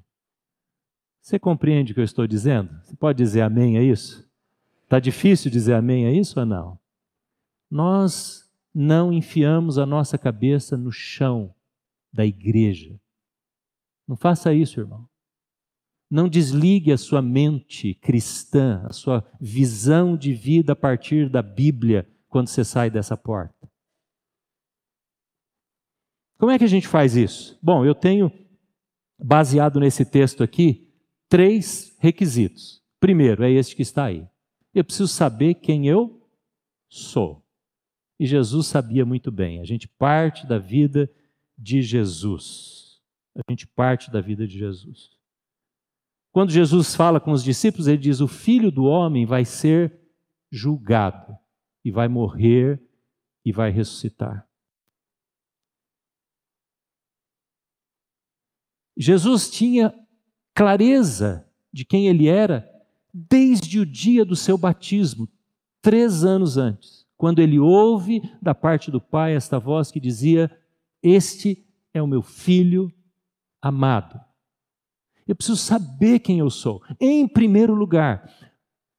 Você 1.23 1.39
compreende 1.39 1.93
o 1.93 1.95
que 1.95 2.01
eu 2.01 2.05
estou 2.05 2.27
dizendo? 2.27 2.71
Você 2.83 2.97
pode 2.97 3.19
dizer 3.19 3.43
amém 3.43 3.79
a 3.79 3.83
isso? 3.83 4.29
Está 4.83 4.99
difícil 4.99 5.51
dizer 5.51 5.75
amém 5.75 6.07
a 6.07 6.13
isso 6.13 6.41
ou 6.41 6.45
não? 6.45 6.79
Nós 7.71 8.51
não 8.75 9.13
enfiamos 9.13 9.79
a 9.79 9.87
nossa 9.87 10.19
cabeça 10.19 10.77
no 10.77 10.91
chão 10.91 11.55
da 12.13 12.27
igreja. 12.27 13.01
Não 14.09 14.17
faça 14.17 14.53
isso, 14.53 14.81
irmão. 14.81 15.09
Não 16.11 16.29
desligue 16.29 16.91
a 16.91 16.99
sua 16.99 17.23
mente 17.23 17.95
cristã, 17.95 18.85
a 18.87 18.93
sua 18.93 19.25
visão 19.41 20.17
de 20.17 20.35
vida 20.35 20.73
a 20.73 20.77
partir 20.77 21.31
da 21.31 21.41
Bíblia 21.43 22.09
quando 22.29 22.49
você 22.49 22.65
sai 22.65 22.91
dessa 22.91 23.17
porta. 23.17 23.70
Como 26.41 26.51
é 26.51 26.57
que 26.57 26.65
a 26.65 26.69
gente 26.69 26.89
faz 26.89 27.15
isso? 27.15 27.59
Bom, 27.63 27.85
eu 27.85 27.95
tenho, 27.95 28.33
baseado 29.19 29.79
nesse 29.79 30.07
texto 30.07 30.43
aqui, 30.43 30.89
três 31.29 31.95
requisitos. 31.99 32.83
Primeiro, 32.99 33.45
é 33.45 33.51
este 33.51 33.77
que 33.77 33.83
está 33.83 34.07
aí. 34.07 34.27
Eu 34.75 34.83
preciso 34.83 35.09
saber 35.09 35.57
quem 35.57 35.87
eu 35.87 36.27
sou. 36.89 37.45
E 38.19 38.25
Jesus 38.25 38.69
sabia 38.69 39.05
muito 39.05 39.31
bem. 39.31 39.61
A 39.61 39.65
gente 39.65 39.87
parte 39.87 40.47
da 40.47 40.57
vida 40.57 41.13
de 41.59 41.83
Jesus. 41.83 43.03
A 43.37 43.43
gente 43.51 43.67
parte 43.67 44.11
da 44.11 44.23
vida 44.23 44.47
de 44.47 44.59
Jesus. 44.59 45.11
Quando 46.33 46.53
Jesus 46.53 46.95
fala 46.95 47.21
com 47.21 47.33
os 47.33 47.45
discípulos, 47.45 47.87
ele 47.87 47.99
diz: 47.99 48.21
O 48.21 48.27
filho 48.27 48.71
do 48.71 48.85
homem 48.85 49.27
vai 49.27 49.45
ser 49.45 49.93
julgado, 50.51 51.37
e 51.85 51.91
vai 51.91 52.09
morrer, 52.09 52.81
e 53.45 53.53
vai 53.53 53.71
ressuscitar. 53.71 54.50
Jesus 58.97 59.51
tinha 59.51 59.95
clareza 60.55 61.47
de 61.73 61.85
quem 61.85 62.09
ele 62.09 62.29
era 62.29 62.69
desde 63.13 63.81
o 63.81 63.87
dia 63.87 64.25
do 64.25 64.37
seu 64.37 64.57
batismo, 64.57 65.29
três 65.83 66.25
anos 66.25 66.57
antes, 66.57 67.07
quando 67.17 67.41
ele 67.41 67.59
ouve 67.59 68.23
da 68.41 68.55
parte 68.55 68.91
do 68.91 69.01
Pai 69.01 69.35
esta 69.35 69.59
voz 69.59 69.91
que 69.91 70.01
dizia: 70.01 70.51
Este 71.03 71.67
é 71.93 72.03
o 72.03 72.07
meu 72.07 72.23
filho 72.23 72.93
amado. 73.61 74.21
Eu 75.27 75.37
preciso 75.37 75.59
saber 75.59 76.19
quem 76.21 76.39
eu 76.39 76.51
sou. 76.51 76.83
Em 76.99 77.27
primeiro 77.29 77.75
lugar, 77.75 78.29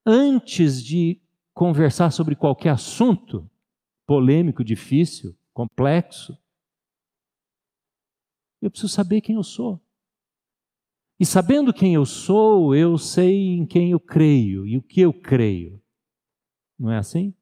antes 0.05 0.83
de 0.83 1.19
conversar 1.53 2.11
sobre 2.11 2.35
qualquer 2.35 2.69
assunto 2.69 3.49
polêmico, 4.05 4.63
difícil, 4.63 5.35
complexo, 5.53 6.37
eu 8.61 8.69
preciso 8.69 8.93
saber 8.93 9.21
quem 9.21 9.35
eu 9.35 9.43
sou. 9.43 9.81
E 11.19 11.25
sabendo 11.25 11.73
quem 11.73 11.93
eu 11.93 12.05
sou, 12.05 12.75
eu 12.75 12.97
sei 12.97 13.55
em 13.55 13.65
quem 13.65 13.91
eu 13.91 13.99
creio 13.99 14.65
e 14.65 14.77
o 14.77 14.81
que 14.81 15.01
eu 15.01 15.13
creio. 15.13 15.81
Não 16.79 16.91
é 16.91 16.97
assim? 16.97 17.33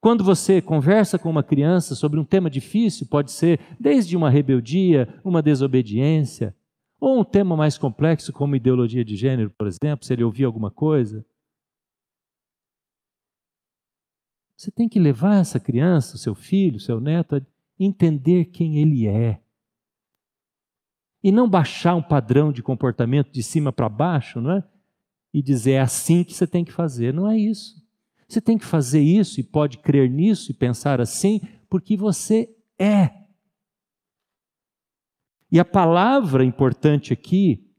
Quando 0.00 0.22
você 0.22 0.60
conversa 0.60 1.18
com 1.18 1.30
uma 1.30 1.42
criança 1.42 1.94
sobre 1.94 2.20
um 2.20 2.24
tema 2.24 2.50
difícil, 2.50 3.06
pode 3.06 3.32
ser 3.32 3.58
desde 3.80 4.16
uma 4.16 4.30
rebeldia, 4.30 5.18
uma 5.24 5.42
desobediência, 5.42 6.54
ou 7.00 7.20
um 7.20 7.24
tema 7.24 7.56
mais 7.56 7.76
complexo, 7.76 8.32
como 8.32 8.54
ideologia 8.54 9.04
de 9.04 9.16
gênero, 9.16 9.50
por 9.50 9.66
exemplo, 9.66 10.04
se 10.04 10.12
ele 10.12 10.22
ouvir 10.22 10.44
alguma 10.44 10.70
coisa. 10.70 11.24
Você 14.56 14.70
tem 14.70 14.88
que 14.88 15.00
levar 15.00 15.40
essa 15.40 15.58
criança, 15.58 16.16
seu 16.16 16.34
filho, 16.34 16.78
seu 16.78 17.00
neto, 17.00 17.36
a 17.36 17.42
entender 17.78 18.46
quem 18.46 18.78
ele 18.78 19.06
é. 19.06 19.43
E 21.24 21.32
não 21.32 21.48
baixar 21.48 21.94
um 21.94 22.02
padrão 22.02 22.52
de 22.52 22.62
comportamento 22.62 23.32
de 23.32 23.42
cima 23.42 23.72
para 23.72 23.88
baixo, 23.88 24.42
não 24.42 24.52
é? 24.52 24.68
E 25.32 25.42
dizer 25.42 25.72
é 25.72 25.80
assim 25.80 26.22
que 26.22 26.34
você 26.34 26.46
tem 26.46 26.62
que 26.62 26.70
fazer. 26.70 27.14
Não 27.14 27.26
é 27.26 27.38
isso. 27.38 27.82
Você 28.28 28.42
tem 28.42 28.58
que 28.58 28.64
fazer 28.66 29.00
isso 29.00 29.40
e 29.40 29.42
pode 29.42 29.78
crer 29.78 30.10
nisso 30.10 30.50
e 30.50 30.54
pensar 30.54 31.00
assim, 31.00 31.40
porque 31.70 31.96
você 31.96 32.54
é. 32.78 33.24
E 35.50 35.58
a 35.58 35.64
palavra 35.64 36.44
importante 36.44 37.14
aqui 37.14 37.72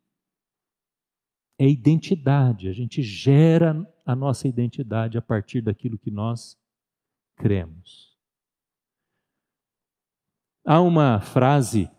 é 1.59 1.69
identidade. 1.69 2.67
A 2.67 2.73
gente 2.73 3.03
gera 3.03 3.75
a 4.03 4.15
nossa 4.15 4.47
identidade 4.47 5.19
a 5.19 5.21
partir 5.21 5.61
daquilo 5.61 5.99
que 5.99 6.09
nós 6.09 6.57
cremos. 7.35 8.17
Há 10.65 10.81
uma 10.81 11.21
frase 11.21 11.91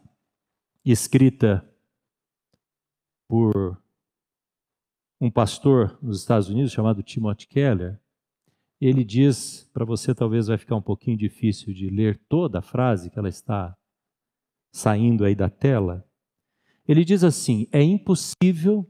escrita 0.92 1.68
por 3.28 3.76
um 5.20 5.30
pastor 5.30 5.98
nos 6.00 6.20
Estados 6.20 6.48
Unidos 6.48 6.70
chamado 6.70 7.02
Timothy 7.02 7.48
Keller, 7.48 8.00
ele 8.80 9.02
diz, 9.02 9.68
para 9.72 9.84
você 9.84 10.14
talvez 10.14 10.46
vai 10.46 10.56
ficar 10.56 10.76
um 10.76 10.82
pouquinho 10.82 11.16
difícil 11.16 11.74
de 11.74 11.88
ler 11.88 12.20
toda 12.28 12.60
a 12.60 12.62
frase 12.62 13.10
que 13.10 13.18
ela 13.18 13.28
está 13.28 13.76
saindo 14.70 15.24
aí 15.24 15.34
da 15.34 15.48
tela. 15.48 16.06
Ele 16.86 17.04
diz 17.04 17.24
assim: 17.24 17.66
é 17.72 17.82
impossível 17.82 18.88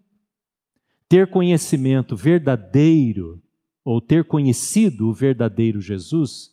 ter 1.09 1.31
conhecimento 1.31 2.17
verdadeiro 2.17 3.41
ou 3.85 4.01
ter 4.01 4.25
conhecido 4.25 5.09
o 5.09 5.15
verdadeiro 5.15 5.81
Jesus 5.81 6.53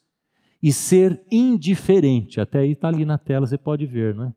e 0.62 0.72
ser 0.72 1.26
indiferente. 1.32 2.40
Até 2.40 2.60
aí 2.60 2.74
está 2.74 2.88
ali 2.88 3.04
na 3.04 3.18
tela, 3.18 3.48
você 3.48 3.58
pode 3.58 3.88
ver, 3.88 4.14
não 4.14 4.34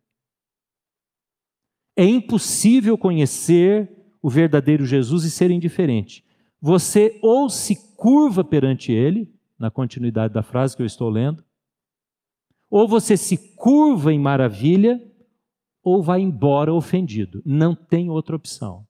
é? 1.96 2.04
Impossível 2.04 2.98
conhecer 2.98 3.90
o 4.22 4.28
verdadeiro 4.28 4.84
Jesus 4.84 5.24
e 5.24 5.30
ser 5.30 5.50
indiferente. 5.50 6.24
Você 6.60 7.18
ou 7.22 7.48
se 7.48 7.76
curva 7.96 8.44
perante 8.44 8.92
ele, 8.92 9.32
na 9.58 9.70
continuidade 9.70 10.34
da 10.34 10.42
frase 10.42 10.76
que 10.76 10.82
eu 10.82 10.86
estou 10.86 11.08
lendo, 11.08 11.44
ou 12.68 12.86
você 12.86 13.16
se 13.16 13.54
curva 13.54 14.12
em 14.12 14.18
maravilha, 14.18 15.00
ou 15.82 16.02
vai 16.02 16.20
embora 16.20 16.74
ofendido. 16.74 17.40
Não 17.44 17.74
tem 17.74 18.10
outra 18.10 18.34
opção. 18.34 18.86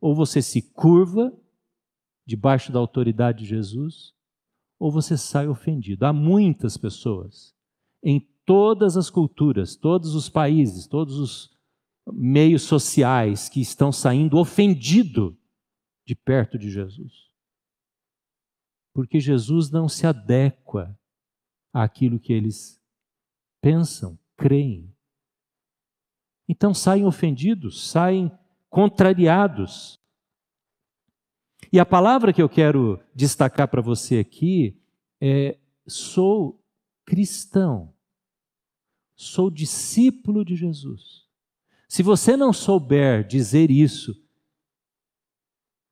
Ou 0.00 0.14
você 0.14 0.42
se 0.42 0.60
curva 0.60 1.32
debaixo 2.26 2.72
da 2.72 2.80
autoridade 2.80 3.38
de 3.38 3.46
Jesus, 3.46 4.12
ou 4.78 4.90
você 4.90 5.16
sai 5.16 5.46
ofendido. 5.46 6.04
Há 6.04 6.12
muitas 6.12 6.76
pessoas 6.76 7.54
em 8.02 8.20
todas 8.44 8.96
as 8.96 9.08
culturas, 9.08 9.76
todos 9.76 10.14
os 10.14 10.28
países, 10.28 10.86
todos 10.86 11.18
os 11.18 11.55
meios 12.12 12.62
sociais 12.62 13.48
que 13.48 13.60
estão 13.60 13.90
saindo 13.90 14.38
ofendido 14.38 15.36
de 16.04 16.14
perto 16.14 16.56
de 16.58 16.70
Jesus. 16.70 17.30
Porque 18.94 19.18
Jesus 19.18 19.70
não 19.70 19.88
se 19.88 20.06
adequa 20.06 20.98
àquilo 21.72 22.18
que 22.18 22.32
eles 22.32 22.80
pensam, 23.60 24.18
creem. 24.36 24.94
Então 26.48 26.72
saem 26.72 27.04
ofendidos, 27.04 27.90
saem 27.90 28.30
contrariados. 28.70 30.00
E 31.72 31.80
a 31.80 31.84
palavra 31.84 32.32
que 32.32 32.40
eu 32.40 32.48
quero 32.48 33.02
destacar 33.14 33.68
para 33.68 33.82
você 33.82 34.18
aqui 34.20 34.80
é: 35.20 35.58
sou 35.86 36.64
cristão, 37.04 37.92
sou 39.16 39.50
discípulo 39.50 40.44
de 40.44 40.54
Jesus. 40.54 41.25
Se 41.88 42.02
você 42.02 42.36
não 42.36 42.52
souber 42.52 43.26
dizer 43.26 43.70
isso, 43.70 44.14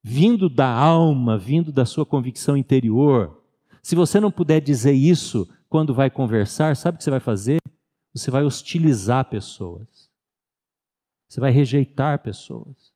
vindo 0.03 0.49
da 0.49 0.69
alma, 0.69 1.39
vindo 1.39 1.73
da 1.73 1.87
sua 1.87 2.05
convicção 2.05 2.57
interior, 2.57 3.43
se 3.83 3.95
você 3.95 4.19
não 4.19 4.31
puder 4.31 4.61
dizer 4.61 4.93
isso 4.93 5.49
quando 5.69 5.95
vai 5.95 6.11
conversar, 6.11 6.77
sabe 6.77 6.97
o 6.97 6.99
que 6.99 7.05
você 7.05 7.11
vai 7.11 7.21
fazer? 7.21 7.59
Você 8.13 8.31
vai 8.31 8.45
hostilizar 8.45 9.29
pessoas. 9.29 10.11
Você 11.29 11.41
vai 11.41 11.51
rejeitar 11.51 12.23
pessoas. 12.23 12.93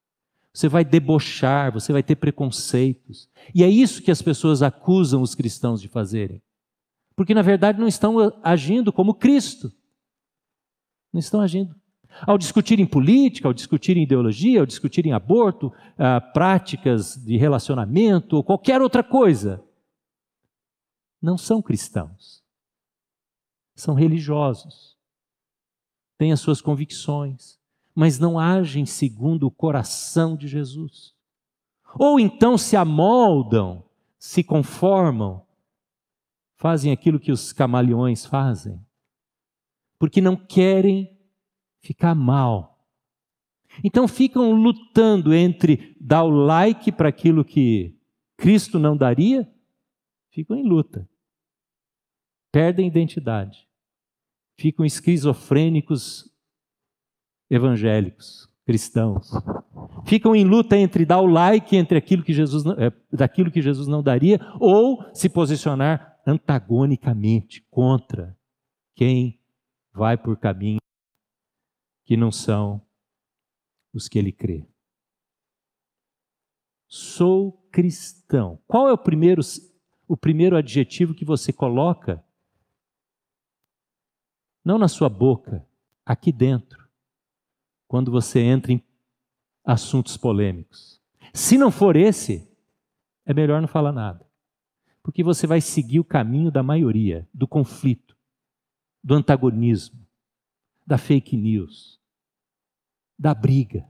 Você 0.53 0.69
vai 0.69 0.85
debochar, 0.85 1.73
você 1.73 1.93
vai 1.93 2.03
ter 2.03 2.17
preconceitos. 2.17 3.29
E 3.55 3.63
é 3.63 3.69
isso 3.69 4.03
que 4.03 4.11
as 4.11 4.23
pessoas 4.23 4.63
acusam 4.63 5.23
os 5.23 5.35
cristãos 5.35 5.81
de 5.81 5.89
fazerem. 5.89 6.43
Porque, 7.15 7.35
na 7.35 7.43
verdade, 7.43 7.79
não 7.79 7.89
estão 7.89 8.17
agindo 8.43 8.93
como 8.93 9.15
Cristo. 9.15 9.73
Não 11.13 11.19
estão 11.19 11.41
agindo. 11.41 11.78
Ao 12.23 12.37
discutirem 12.37 12.87
política, 12.87 13.47
ao 13.47 13.55
discutirem 13.55 14.03
ideologia, 14.03 14.61
ao 14.61 14.67
discutirem 14.67 15.13
aborto, 15.13 15.73
ah, 15.97 16.21
práticas 16.21 17.17
de 17.17 17.37
relacionamento 17.37 18.37
ou 18.37 18.45
qualquer 18.45 18.83
outra 18.83 19.05
coisa, 19.05 19.63
não 21.21 21.37
são 21.37 21.63
cristãos. 21.63 22.43
São 23.75 23.95
religiosos. 23.95 24.97
Têm 26.17 26.33
as 26.33 26.41
suas 26.41 26.61
convicções, 26.61 27.59
mas 27.95 28.19
não 28.19 28.39
agem 28.39 28.87
segundo 28.87 29.47
o 29.47 29.51
coração 29.51 30.37
de 30.37 30.49
Jesus. 30.49 31.15
Ou 31.95 32.19
então 32.19 32.59
se 32.59 32.77
amoldam, 32.77 33.85
se 34.19 34.43
conformam, 34.43 35.45
fazem 36.57 36.93
aquilo 36.93 37.21
que 37.21 37.31
os 37.31 37.53
camaleões 37.53 38.27
fazem, 38.27 38.85
porque 39.99 40.21
não 40.21 40.37
querem 40.37 41.18
ficar 41.81 42.15
mal. 42.15 42.79
Então 43.83 44.09
ficam 44.09 44.53
lutando 44.53 45.35
entre 45.35 45.97
dar 46.01 46.25
o 46.25 46.31
like 46.31 46.91
para 46.91 47.09
aquilo 47.09 47.45
que 47.45 47.97
Cristo 48.37 48.79
não 48.79 48.97
daria, 48.97 49.49
ficam 50.31 50.57
em 50.57 50.63
luta. 50.63 51.09
Perdem 52.51 52.87
identidade. 52.87 53.69
Ficam 54.59 54.85
esquizofrênicos 54.85 56.29
evangélicos, 57.51 58.49
cristãos. 58.65 59.31
Ficam 60.07 60.35
em 60.35 60.45
luta 60.45 60.77
entre 60.77 61.05
dar 61.05 61.21
o 61.21 61.27
like 61.27 61.77
entre 61.77 61.99
aquilo 61.99 62.23
que 62.23 62.33
Jesus 62.33 62.65
é, 62.67 62.93
daquilo 63.13 63.51
que 63.51 63.63
Jesus 63.63 63.87
não 63.87 64.03
daria 64.03 64.41
ou 64.59 65.05
se 65.15 65.29
posicionar 65.29 66.19
antagonicamente 66.27 67.65
contra 67.71 68.37
quem 68.95 69.41
vai 69.93 70.17
por 70.17 70.37
caminho 70.37 70.79
que 72.09 72.17
não 72.17 72.33
são 72.33 72.81
os 73.93 74.09
que 74.09 74.19
ele 74.19 74.33
crê. 74.33 74.67
Sou 76.87 77.53
cristão. 77.71 78.59
Qual 78.67 78.89
é 78.89 78.93
o 78.95 78.97
primeiro, 78.97 79.43
o 80.07 80.17
primeiro 80.17 80.57
adjetivo 80.57 81.13
que 81.13 81.23
você 81.23 81.53
coloca? 81.53 82.25
Não 84.65 84.79
na 84.79 84.89
sua 84.89 85.11
boca, 85.11 85.69
aqui 86.03 86.33
dentro, 86.33 86.89
quando 87.87 88.11
você 88.11 88.41
entra 88.41 88.73
em 88.73 88.83
assuntos 89.63 90.17
polêmicos. 90.17 91.03
Se 91.35 91.59
não 91.59 91.71
for 91.71 91.95
esse, 91.95 92.51
é 93.27 93.35
melhor 93.35 93.61
não 93.61 93.69
falar 93.69 93.93
nada. 93.93 94.27
Porque 95.03 95.23
você 95.23 95.47
vai 95.47 95.61
seguir 95.61 96.01
o 96.01 96.05
caminho 96.05 96.51
da 96.51 96.63
maioria, 96.63 97.29
do 97.35 97.47
conflito, 97.47 98.17
do 99.05 99.13
antagonismo, 99.13 100.01
da 100.87 100.97
fake 100.97 101.37
news 101.37 101.98
da 103.19 103.35
briga. 103.35 103.85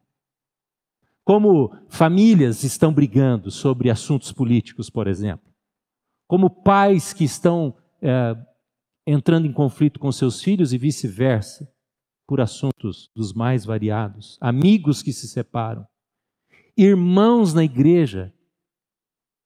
Como 1.24 1.76
famílias 1.88 2.64
estão 2.64 2.92
brigando 2.92 3.50
sobre 3.50 3.90
assuntos 3.90 4.32
políticos, 4.32 4.88
por 4.88 5.06
exemplo. 5.06 5.52
Como 6.26 6.48
pais 6.48 7.12
que 7.12 7.24
estão 7.24 7.76
é, 8.00 8.36
entrando 9.06 9.46
em 9.46 9.52
conflito 9.52 10.00
com 10.00 10.10
seus 10.10 10.42
filhos 10.42 10.72
e 10.72 10.78
vice-versa, 10.78 11.70
por 12.28 12.42
assuntos 12.42 13.10
dos 13.16 13.32
mais 13.32 13.64
variados. 13.64 14.36
Amigos 14.38 15.02
que 15.02 15.14
se 15.14 15.26
separam. 15.26 15.86
Irmãos 16.76 17.54
na 17.54 17.64
igreja. 17.64 18.32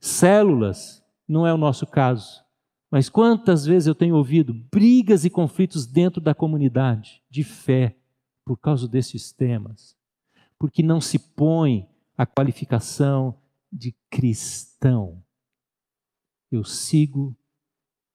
Células, 0.01 1.01
não 1.29 1.47
é 1.47 1.55
o 1.55 1.57
nosso 1.57 1.87
caso. 1.87 2.43
Mas 2.91 3.09
quantas 3.09 3.65
vezes 3.65 3.87
eu 3.87 3.95
tenho 3.95 4.17
ouvido 4.17 4.53
brigas 4.53 5.25
e 5.25 5.31
conflitos 5.31 5.87
dentro 5.87 6.21
da 6.21 6.35
comunidade 6.35 7.23
de 7.31 7.45
fé 7.45 7.97
por 8.45 8.57
causa 8.59 8.89
desses 8.89 9.33
temas, 9.33 9.97
porque 10.59 10.83
não 10.83 11.01
se 11.01 11.19
põe 11.19 11.89
a 12.17 12.27
qualificação 12.27 13.41
de 13.71 13.93
cristão. 14.11 15.25
Eu 16.51 16.65
sigo 16.65 17.37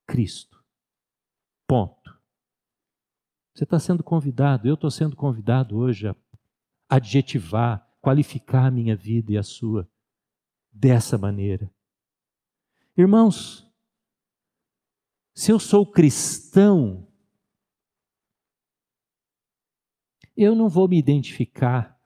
Cristo. 0.06 0.63
Ponto. 1.68 2.18
Você 3.54 3.63
está 3.63 3.80
sendo 3.80 4.04
convidado, 4.04 4.68
eu 4.68 4.76
estou 4.76 4.92
sendo 4.92 5.16
convidado 5.16 5.78
hoje 5.78 6.08
a 6.08 6.16
adjetivar, 6.88 7.88
qualificar 8.00 8.68
a 8.68 8.72
minha 8.72 8.96
vida 8.96 9.32
e 9.32 9.38
a 9.38 9.44
sua 9.44 9.90
dessa 10.72 11.18
maneira. 11.18 11.70
Irmãos, 12.96 13.68
se 15.34 15.52
eu 15.52 15.60
sou 15.60 15.86
cristão, 15.86 17.07
eu 20.38 20.56
não 20.56 20.69
vou 20.69 20.88
me 20.88 21.00
identificar 21.00 22.00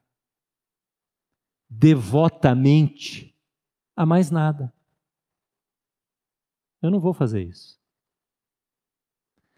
devotamente 1.69 3.37
a 3.95 4.05
mais 4.05 4.31
nada. 4.31 4.73
Eu 6.81 6.89
não 6.89 6.99
vou 6.99 7.13
fazer 7.13 7.43
isso. 7.43 7.79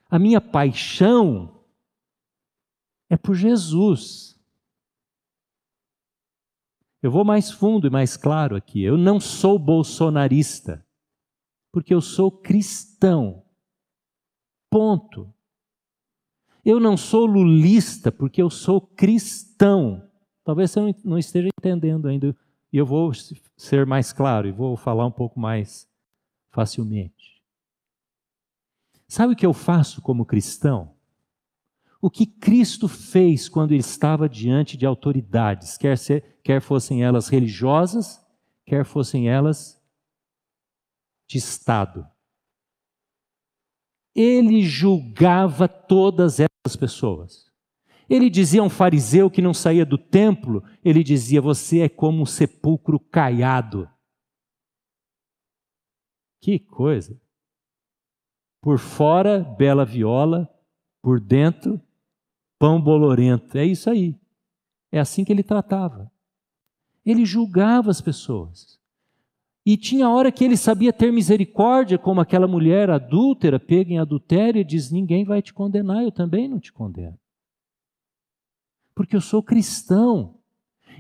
A 0.09 0.17
minha 0.19 0.41
paixão 0.41 1.63
é 3.09 3.15
por 3.15 3.35
Jesus. 3.35 4.39
Eu 7.01 7.11
vou 7.11 7.23
mais 7.23 7.51
fundo 7.51 7.87
e 7.87 7.89
mais 7.89 8.17
claro 8.17 8.55
aqui. 8.55 8.81
Eu 8.81 8.97
não 8.97 9.19
sou 9.19 9.59
bolsonarista, 9.59 10.85
porque 11.71 11.93
eu 11.93 12.01
sou 12.01 12.31
cristão. 12.31 13.45
Ponto. 14.69 15.33
Eu 16.63 16.79
não 16.79 16.95
sou 16.95 17.25
lulista 17.25 18.11
porque 18.11 18.41
eu 18.41 18.49
sou 18.49 18.79
cristão. 18.79 20.09
Talvez 20.43 20.71
você 20.71 20.95
não 21.03 21.17
esteja 21.17 21.49
entendendo 21.57 22.07
ainda. 22.07 22.35
E 22.71 22.77
eu 22.77 22.85
vou 22.85 23.11
ser 23.57 23.85
mais 23.85 24.13
claro 24.13 24.47
e 24.47 24.51
vou 24.51 24.77
falar 24.77 25.05
um 25.05 25.11
pouco 25.11 25.39
mais 25.39 25.87
facilmente. 26.49 27.41
Sabe 29.07 29.33
o 29.33 29.35
que 29.35 29.45
eu 29.45 29.53
faço 29.53 30.01
como 30.01 30.25
cristão? 30.25 30.93
O 32.01 32.09
que 32.09 32.25
Cristo 32.25 32.87
fez 32.87 33.47
quando 33.47 33.71
ele 33.71 33.79
estava 33.79 34.27
diante 34.27 34.75
de 34.75 34.85
autoridades, 34.85 35.77
quer, 35.77 35.97
ser, 35.97 36.39
quer 36.43 36.61
fossem 36.61 37.03
elas 37.03 37.29
religiosas, 37.29 38.25
quer 38.65 38.83
fossem 38.83 39.29
elas 39.29 39.81
de 41.27 41.37
Estado. 41.37 42.05
Ele 44.15 44.61
julgava 44.61 45.67
todas 45.67 46.39
essas 46.39 46.75
pessoas. 46.77 47.51
Ele 48.09 48.29
dizia 48.29 48.61
a 48.61 48.63
um 48.63 48.69
fariseu 48.69 49.29
que 49.29 49.41
não 49.41 49.53
saía 49.53 49.85
do 49.85 49.97
templo, 49.97 50.63
ele 50.83 51.03
dizia: 51.03 51.41
Você 51.41 51.79
é 51.79 51.89
como 51.89 52.21
um 52.21 52.25
sepulcro 52.25 52.99
caiado. 52.99 53.89
Que 56.41 56.59
coisa! 56.59 57.19
Por 58.61 58.77
fora, 58.77 59.39
bela 59.39 59.85
viola, 59.85 60.49
por 61.01 61.19
dentro, 61.19 61.81
pão 62.59 62.81
bolorento. 62.81 63.57
É 63.57 63.65
isso 63.65 63.89
aí. 63.89 64.17
É 64.91 64.99
assim 64.99 65.25
que 65.25 65.33
ele 65.33 65.43
tratava. 65.43 66.11
Ele 67.05 67.25
julgava 67.25 67.89
as 67.89 67.99
pessoas. 67.99 68.79
E 69.65 69.77
tinha 69.77 70.09
hora 70.09 70.31
que 70.31 70.43
ele 70.43 70.57
sabia 70.57 70.91
ter 70.91 71.11
misericórdia, 71.11 71.97
como 71.97 72.19
aquela 72.19 72.47
mulher 72.47 72.89
adúltera, 72.89 73.59
pega 73.59 73.93
em 73.93 73.99
adultério 73.99 74.59
e 74.59 74.63
diz: 74.63 74.91
Ninguém 74.91 75.23
vai 75.23 75.41
te 75.41 75.53
condenar, 75.53 76.03
eu 76.03 76.11
também 76.11 76.49
não 76.49 76.59
te 76.59 76.73
condeno. 76.73 77.17
Porque 78.93 79.15
eu 79.15 79.21
sou 79.21 79.41
cristão. 79.41 80.39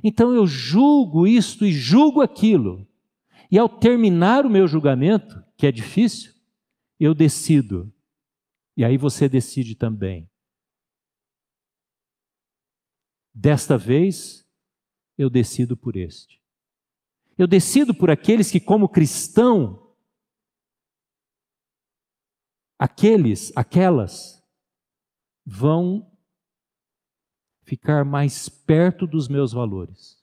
Então 0.03 0.33
eu 0.33 0.47
julgo 0.47 1.27
isto 1.27 1.65
e 1.65 1.71
julgo 1.71 2.21
aquilo. 2.21 2.87
E 3.51 3.57
ao 3.57 3.69
terminar 3.69 4.45
o 4.45 4.49
meu 4.49 4.67
julgamento, 4.67 5.43
que 5.57 5.67
é 5.67 5.71
difícil, 5.71 6.33
eu 6.99 7.13
decido. 7.13 7.93
E 8.75 8.83
aí 8.83 8.97
você 8.97 9.29
decide 9.29 9.75
também. 9.75 10.29
Desta 13.33 13.77
vez, 13.77 14.47
eu 15.17 15.29
decido 15.29 15.75
por 15.75 15.95
este. 15.95 16.42
Eu 17.37 17.47
decido 17.47 17.93
por 17.93 18.11
aqueles 18.11 18.51
que, 18.51 18.59
como 18.59 18.87
cristão, 18.87 19.91
aqueles, 22.77 23.51
aquelas, 23.55 24.43
vão 25.45 26.11
ficar 27.63 28.05
mais 28.05 28.49
perto 28.49 29.07
dos 29.07 29.27
meus 29.27 29.51
valores. 29.51 30.21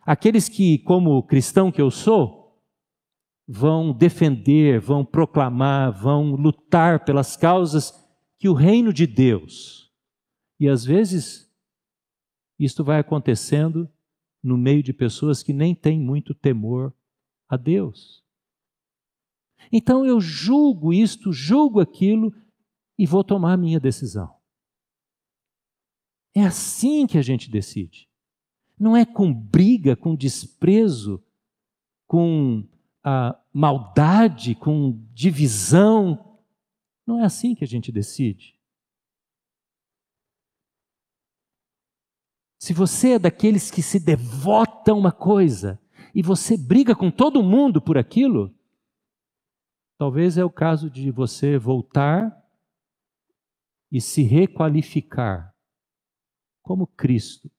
Aqueles 0.00 0.48
que, 0.48 0.78
como 0.78 1.22
cristão 1.22 1.70
que 1.70 1.80
eu 1.80 1.90
sou, 1.90 2.40
vão 3.46 3.92
defender, 3.92 4.80
vão 4.80 5.04
proclamar, 5.04 5.92
vão 5.92 6.34
lutar 6.34 7.04
pelas 7.04 7.36
causas 7.36 7.92
que 8.38 8.48
o 8.48 8.54
reino 8.54 8.92
de 8.92 9.06
Deus. 9.06 9.92
E 10.58 10.68
às 10.68 10.84
vezes, 10.84 11.52
isto 12.58 12.82
vai 12.82 13.00
acontecendo 13.00 13.90
no 14.42 14.56
meio 14.56 14.82
de 14.82 14.92
pessoas 14.92 15.42
que 15.42 15.52
nem 15.52 15.74
têm 15.74 16.00
muito 16.00 16.34
temor 16.34 16.94
a 17.48 17.56
Deus. 17.56 18.24
Então 19.72 20.04
eu 20.04 20.20
julgo 20.20 20.92
isto, 20.92 21.32
julgo 21.32 21.80
aquilo 21.80 22.32
e 22.98 23.06
vou 23.06 23.22
tomar 23.22 23.54
a 23.54 23.56
minha 23.56 23.80
decisão. 23.80 24.34
É 26.34 26.44
assim 26.44 27.06
que 27.06 27.18
a 27.18 27.22
gente 27.22 27.50
decide. 27.50 28.08
Não 28.78 28.96
é 28.96 29.04
com 29.04 29.32
briga, 29.32 29.96
com 29.96 30.14
desprezo, 30.14 31.22
com 32.06 32.66
a 33.02 33.38
maldade, 33.52 34.54
com 34.54 35.04
divisão. 35.12 36.38
Não 37.06 37.20
é 37.20 37.24
assim 37.24 37.54
que 37.54 37.64
a 37.64 37.66
gente 37.66 37.90
decide. 37.90 38.59
Se 42.60 42.74
você 42.74 43.12
é 43.12 43.18
daqueles 43.18 43.70
que 43.70 43.82
se 43.82 43.98
devota 43.98 44.92
a 44.92 44.94
uma 44.94 45.10
coisa 45.10 45.80
e 46.14 46.22
você 46.22 46.58
briga 46.58 46.94
com 46.94 47.10
todo 47.10 47.42
mundo 47.42 47.80
por 47.80 47.96
aquilo, 47.96 48.54
talvez 49.96 50.36
é 50.36 50.44
o 50.44 50.50
caso 50.50 50.90
de 50.90 51.10
você 51.10 51.56
voltar 51.56 52.38
e 53.90 53.98
se 53.98 54.22
requalificar 54.22 55.56
como 56.60 56.86
Cristo 56.86 57.50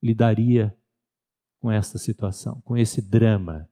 lidaria 0.00 0.78
com 1.60 1.68
essa 1.68 1.98
situação, 1.98 2.60
com 2.60 2.76
esse 2.76 3.02
drama. 3.02 3.68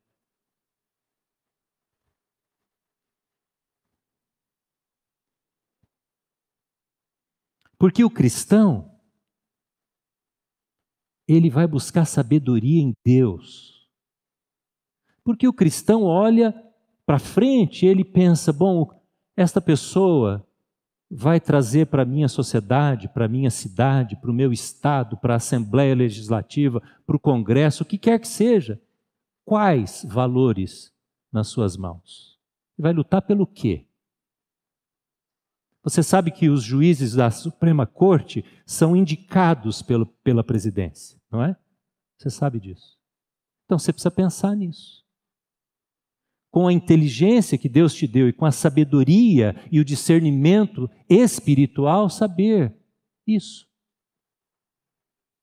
Porque 7.79 8.03
o 8.03 8.11
cristão 8.11 8.94
ele 11.27 11.51
vai 11.51 11.67
buscar 11.67 12.05
sabedoria 12.05 12.83
em 12.83 12.93
Deus. 13.05 13.89
Porque 15.25 15.49
o 15.49 15.53
cristão 15.53 16.03
olha 16.05 16.55
para 17.07 17.19
frente, 17.19 17.87
ele 17.87 18.05
pensa: 18.05 18.53
bom, 18.53 18.91
esta 19.37 19.61
pessoa 19.61 20.47
vai 21.11 21.39
trazer 21.39 21.87
para 21.87 22.03
a 22.03 22.07
minha 22.07 22.29
sociedade, 22.29 23.09
para 23.09 23.27
a 23.27 23.29
minha 23.29 23.51
cidade, 23.51 24.17
para 24.17 24.31
o 24.31 24.35
meu 24.35 24.53
estado, 24.53 25.17
para 25.17 25.35
a 25.35 25.37
Assembleia 25.37 25.95
Legislativa, 25.95 26.83
para 27.07 27.17
o 27.17 27.21
Congresso, 27.21 27.83
o 27.83 27.87
que 27.87 27.99
quer 27.99 28.19
que 28.19 28.29
seja, 28.29 28.81
quais 29.45 30.05
valores 30.09 30.93
nas 31.33 31.49
suas 31.49 31.77
mãos? 31.77 32.39
Vai 32.77 32.93
lutar 32.93 33.23
pelo 33.23 33.47
quê? 33.47 33.87
Você 35.85 36.03
sabe 36.03 36.31
que 36.31 36.49
os 36.49 36.63
juízes 36.63 37.13
da 37.13 37.31
Suprema 37.31 37.87
Corte 37.87 38.43
são 38.65 38.97
indicados 38.97 39.83
pelo, 39.83 40.07
pela 40.07 40.43
presidência, 40.43 41.21
não 41.31 41.45
é? 41.45 41.55
Você 42.19 42.31
sabe 42.31 42.59
disso. 42.59 42.99
Então 43.67 43.79
você 43.79 43.93
precisa 43.93 44.11
pensar 44.11 44.57
nisso. 44.57 45.05
Com 46.51 46.67
a 46.67 46.73
inteligência 46.73 47.59
que 47.59 47.69
Deus 47.69 47.95
te 47.95 48.07
deu 48.07 48.29
e 48.29 48.33
com 48.33 48.47
a 48.47 48.53
sabedoria 48.53 49.55
e 49.71 49.79
o 49.79 49.85
discernimento 49.85 50.89
espiritual, 51.07 52.09
saber 52.09 52.75
isso. 53.27 53.69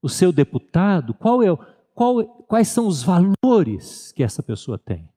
O 0.01 0.09
seu 0.09 0.31
deputado, 0.31 1.13
qual 1.13 1.43
é, 1.43 1.49
qual, 1.93 2.25
quais 2.45 2.67
são 2.69 2.87
os 2.87 3.03
valores 3.03 4.11
que 4.13 4.23
essa 4.23 4.41
pessoa 4.41 4.79
tem? 4.79 5.10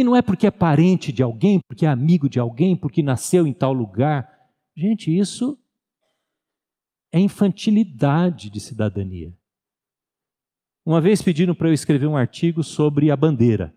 E 0.00 0.04
não 0.04 0.16
é 0.16 0.22
porque 0.22 0.46
é 0.46 0.50
parente 0.50 1.12
de 1.12 1.22
alguém, 1.22 1.60
porque 1.68 1.84
é 1.84 1.88
amigo 1.90 2.26
de 2.26 2.40
alguém, 2.40 2.74
porque 2.74 3.02
nasceu 3.02 3.46
em 3.46 3.52
tal 3.52 3.70
lugar. 3.74 4.26
Gente, 4.74 5.14
isso 5.14 5.58
é 7.12 7.20
infantilidade 7.20 8.48
de 8.48 8.58
cidadania. 8.60 9.30
Uma 10.86 11.02
vez 11.02 11.20
pediram 11.20 11.54
para 11.54 11.68
eu 11.68 11.74
escrever 11.74 12.06
um 12.06 12.16
artigo 12.16 12.64
sobre 12.64 13.10
a 13.10 13.16
bandeira. 13.16 13.74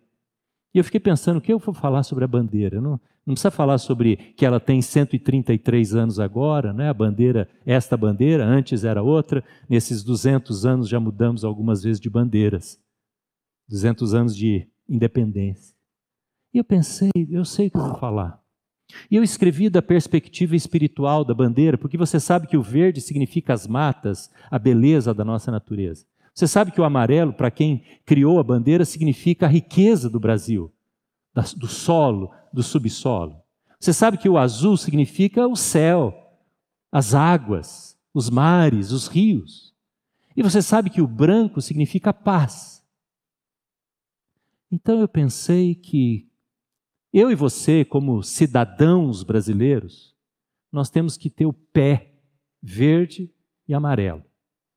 E 0.73 0.77
eu 0.77 0.83
fiquei 0.85 1.01
pensando, 1.01 1.39
o 1.39 1.41
que 1.41 1.51
eu 1.51 1.59
vou 1.59 1.73
falar 1.73 2.03
sobre 2.03 2.23
a 2.23 2.27
bandeira? 2.27 2.79
Não, 2.79 2.91
não 3.25 3.33
precisa 3.33 3.51
falar 3.51 3.77
sobre 3.77 4.15
que 4.15 4.45
ela 4.45 4.61
tem 4.61 4.81
133 4.81 5.93
anos 5.93 6.21
agora, 6.21 6.71
né? 6.71 6.87
a 6.87 6.93
bandeira, 6.93 7.49
esta 7.65 7.97
bandeira, 7.97 8.45
antes 8.45 8.85
era 8.85 9.03
outra. 9.03 9.43
Nesses 9.67 10.01
200 10.05 10.65
anos 10.65 10.87
já 10.87 11.01
mudamos 11.01 11.43
algumas 11.43 11.83
vezes 11.83 11.99
de 11.99 12.09
bandeiras. 12.09 12.79
200 13.67 14.13
anos 14.13 14.33
de 14.33 14.69
independência. 14.87 15.73
E 16.53 16.57
eu 16.57 16.63
pensei, 16.63 17.09
eu 17.29 17.43
sei 17.43 17.67
o 17.67 17.71
que 17.71 17.77
eu 17.77 17.87
vou 17.87 17.97
falar. 17.97 18.41
E 19.09 19.15
eu 19.15 19.23
escrevi 19.23 19.69
da 19.69 19.81
perspectiva 19.81 20.55
espiritual 20.55 21.25
da 21.25 21.33
bandeira, 21.33 21.77
porque 21.77 21.97
você 21.97 22.19
sabe 22.19 22.47
que 22.47 22.57
o 22.57 22.61
verde 22.61 23.01
significa 23.01 23.53
as 23.53 23.65
matas, 23.65 24.29
a 24.51 24.59
beleza 24.59 25.13
da 25.13 25.25
nossa 25.25 25.51
natureza. 25.51 26.05
Você 26.33 26.47
sabe 26.47 26.71
que 26.71 26.81
o 26.81 26.83
amarelo, 26.83 27.33
para 27.33 27.51
quem 27.51 27.83
criou 28.05 28.39
a 28.39 28.43
bandeira, 28.43 28.85
significa 28.85 29.45
a 29.45 29.49
riqueza 29.49 30.09
do 30.09 30.19
Brasil, 30.19 30.71
do 31.57 31.67
solo, 31.67 32.31
do 32.51 32.61
subsolo. 32.61 33.41
Você 33.79 33.93
sabe 33.93 34.17
que 34.17 34.29
o 34.29 34.37
azul 34.37 34.77
significa 34.77 35.47
o 35.47 35.55
céu, 35.55 36.13
as 36.91 37.13
águas, 37.13 37.97
os 38.13 38.29
mares, 38.29 38.91
os 38.91 39.07
rios. 39.07 39.73
E 40.35 40.41
você 40.41 40.61
sabe 40.61 40.89
que 40.89 41.01
o 41.01 41.07
branco 41.07 41.61
significa 41.61 42.13
paz. 42.13 42.83
Então 44.71 44.99
eu 44.99 45.07
pensei 45.07 45.75
que 45.75 46.27
eu 47.13 47.31
e 47.31 47.35
você, 47.35 47.85
como 47.85 48.23
cidadãos 48.23 49.21
brasileiros, 49.21 50.15
nós 50.71 50.89
temos 50.89 51.15
que 51.15 51.29
ter 51.29 51.45
o 51.45 51.53
pé 51.53 52.11
verde 52.59 53.31
e 53.67 53.73
amarelo, 53.73 54.23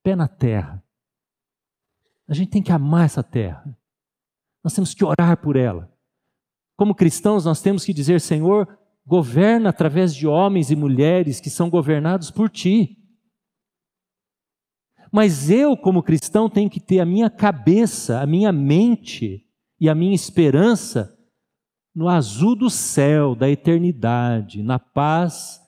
pé 0.02 0.14
na 0.14 0.28
terra. 0.28 0.84
A 2.28 2.34
gente 2.34 2.50
tem 2.50 2.62
que 2.62 2.70
amar 2.70 3.06
essa 3.06 3.22
terra. 3.22 3.76
Nós 4.62 4.74
temos 4.74 4.92
que 4.92 5.04
orar 5.04 5.40
por 5.40 5.56
ela. 5.56 5.90
Como 6.76 6.94
cristãos, 6.94 7.46
nós 7.46 7.62
temos 7.62 7.84
que 7.84 7.94
dizer: 7.94 8.20
Senhor, 8.20 8.68
governa 9.06 9.70
através 9.70 10.14
de 10.14 10.26
homens 10.26 10.70
e 10.70 10.76
mulheres 10.76 11.40
que 11.40 11.48
são 11.48 11.70
governados 11.70 12.30
por 12.30 12.50
ti. 12.50 12.98
Mas 15.10 15.48
eu, 15.48 15.74
como 15.76 16.02
cristão, 16.02 16.50
tenho 16.50 16.68
que 16.68 16.80
ter 16.80 17.00
a 17.00 17.06
minha 17.06 17.30
cabeça, 17.30 18.20
a 18.20 18.26
minha 18.26 18.52
mente 18.52 19.48
e 19.80 19.88
a 19.88 19.94
minha 19.94 20.14
esperança 20.14 21.15
no 21.96 22.10
azul 22.10 22.54
do 22.54 22.68
céu, 22.68 23.34
da 23.34 23.48
eternidade, 23.48 24.62
na 24.62 24.78
paz 24.78 25.58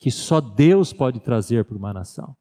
que 0.00 0.10
só 0.10 0.40
Deus 0.40 0.92
pode 0.92 1.20
trazer 1.20 1.64
para 1.64 1.76
uma 1.76 1.92
nação. 1.92 2.36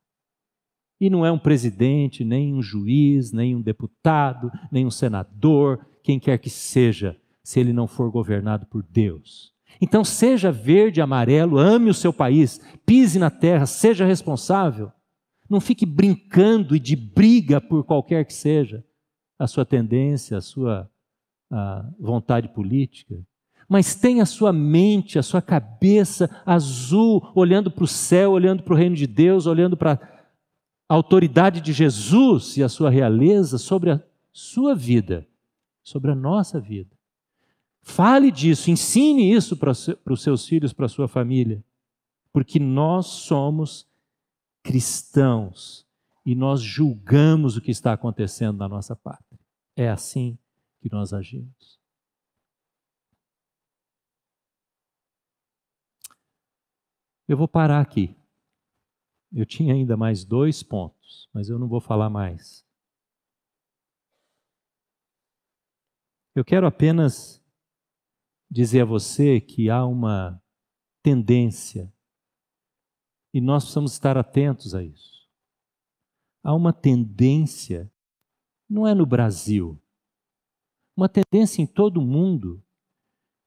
E 0.99 1.11
não 1.11 1.23
é 1.23 1.31
um 1.31 1.37
presidente, 1.37 2.25
nem 2.25 2.53
um 2.55 2.61
juiz, 2.61 3.31
nem 3.31 3.55
um 3.55 3.61
deputado, 3.61 4.51
nem 4.71 4.83
um 4.83 4.89
senador, 4.89 5.85
quem 6.01 6.19
quer 6.19 6.39
que 6.39 6.49
seja. 6.49 7.15
se 7.43 7.59
ele 7.59 7.73
não 7.73 7.87
for 7.87 8.11
governado 8.11 8.65
por 8.67 8.83
Deus. 8.83 9.53
Então 9.81 10.03
seja 10.03 10.51
verde, 10.51 11.01
amarelo, 11.01 11.57
ame 11.57 11.89
o 11.89 11.95
seu 11.95 12.13
país, 12.13 12.59
pise 12.85 13.17
na 13.17 13.31
terra, 13.31 13.65
seja 13.65 14.05
responsável. 14.05 14.91
Não 15.49 15.59
fique 15.59 15.85
brincando 15.85 16.75
e 16.75 16.79
de 16.79 16.95
briga 16.95 17.59
por 17.59 17.83
qualquer 17.83 18.25
que 18.25 18.33
seja 18.33 18.83
a 19.37 19.47
sua 19.47 19.65
tendência, 19.65 20.37
a 20.37 20.41
sua 20.41 20.89
a 21.51 21.89
vontade 21.99 22.49
política. 22.49 23.19
Mas 23.67 23.95
tenha 23.95 24.23
a 24.23 24.25
sua 24.25 24.51
mente, 24.51 25.19
a 25.19 25.23
sua 25.23 25.41
cabeça 25.41 26.29
azul, 26.45 27.31
olhando 27.35 27.69
para 27.69 27.83
o 27.83 27.87
céu, 27.87 28.31
olhando 28.31 28.63
para 28.63 28.73
o 28.73 28.77
reino 28.77 28.95
de 28.95 29.05
Deus, 29.05 29.45
olhando 29.45 29.77
para 29.77 29.93
a 30.87 30.93
autoridade 30.95 31.61
de 31.61 31.71
Jesus 31.71 32.57
e 32.57 32.63
a 32.63 32.69
sua 32.69 32.89
realeza 32.89 33.59
sobre 33.59 33.91
a 33.91 34.03
sua 34.31 34.73
vida, 34.73 35.27
sobre 35.83 36.11
a 36.11 36.15
nossa 36.15 36.59
vida. 36.59 36.97
Fale 37.83 38.31
disso, 38.31 38.71
ensine 38.71 39.31
isso 39.31 39.55
para 39.55 39.71
os 39.71 40.21
seus 40.21 40.47
filhos, 40.47 40.73
para 40.73 40.87
a 40.87 40.89
sua 40.89 41.07
família, 41.07 41.63
porque 42.33 42.59
nós 42.59 43.05
somos 43.05 43.87
cristãos 44.63 45.85
e 46.25 46.35
nós 46.35 46.61
julgamos 46.61 47.55
o 47.55 47.61
que 47.61 47.71
está 47.71 47.93
acontecendo 47.93 48.57
na 48.57 48.67
nossa 48.67 48.95
pátria. 48.95 49.39
É 49.75 49.89
assim 49.89 50.37
que 50.81 50.89
nós 50.91 51.13
agimos. 51.13 51.79
Eu 57.27 57.37
vou 57.37 57.47
parar 57.47 57.79
aqui. 57.79 58.15
Eu 59.31 59.45
tinha 59.45 59.73
ainda 59.73 59.95
mais 59.95 60.25
dois 60.25 60.63
pontos, 60.63 61.29
mas 61.31 61.49
eu 61.49 61.59
não 61.59 61.67
vou 61.67 61.79
falar 61.79 62.09
mais. 62.09 62.65
Eu 66.35 66.43
quero 66.43 66.65
apenas 66.65 67.43
dizer 68.49 68.81
a 68.81 68.85
você 68.85 69.39
que 69.39 69.69
há 69.69 69.85
uma 69.85 70.41
tendência, 71.03 71.93
e 73.31 73.39
nós 73.39 73.63
precisamos 73.63 73.93
estar 73.93 74.17
atentos 74.17 74.73
a 74.73 74.83
isso. 74.83 75.29
Há 76.43 76.55
uma 76.55 76.73
tendência, 76.73 77.91
não 78.67 78.87
é 78.87 78.95
no 78.95 79.05
Brasil, 79.05 79.79
uma 80.99 81.07
tendência 81.07 81.61
em 81.61 81.65
todo 81.65 81.97
o 81.97 82.05
mundo 82.05 82.61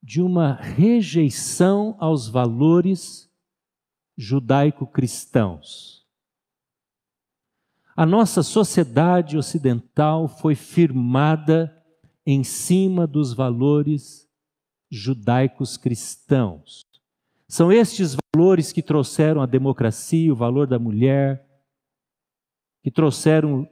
de 0.02 0.22
uma 0.22 0.54
rejeição 0.54 1.94
aos 2.00 2.26
valores 2.26 3.30
judaico-cristãos. 4.16 6.06
A 7.94 8.06
nossa 8.06 8.42
sociedade 8.42 9.36
ocidental 9.36 10.28
foi 10.28 10.54
firmada 10.54 11.70
em 12.24 12.42
cima 12.42 13.06
dos 13.06 13.34
valores 13.34 14.26
judaicos 14.90 15.76
cristãos. 15.76 16.80
São 17.46 17.70
estes 17.70 18.16
valores 18.34 18.72
que 18.72 18.82
trouxeram 18.82 19.42
a 19.42 19.46
democracia, 19.46 20.32
o 20.32 20.36
valor 20.36 20.66
da 20.66 20.78
mulher, 20.78 21.46
que 22.82 22.90
trouxeram 22.90 23.68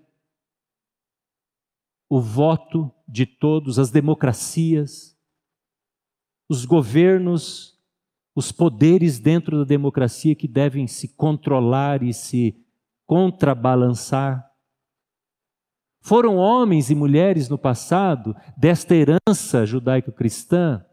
o 2.10 2.20
voto 2.20 2.92
de 3.06 3.24
todos, 3.24 3.78
as 3.78 3.92
democracias, 3.92 5.16
os 6.48 6.64
governos, 6.64 7.80
os 8.34 8.50
poderes 8.50 9.20
dentro 9.20 9.58
da 9.58 9.64
democracia 9.64 10.34
que 10.34 10.48
devem 10.48 10.88
se 10.88 11.14
controlar 11.14 12.02
e 12.02 12.12
se 12.12 12.56
contrabalançar. 13.06 14.50
Foram 16.00 16.36
homens 16.36 16.90
e 16.90 16.96
mulheres 16.96 17.48
no 17.48 17.56
passado 17.56 18.34
desta 18.56 18.94
herança 18.96 19.64
judaico-cristã 19.64 20.84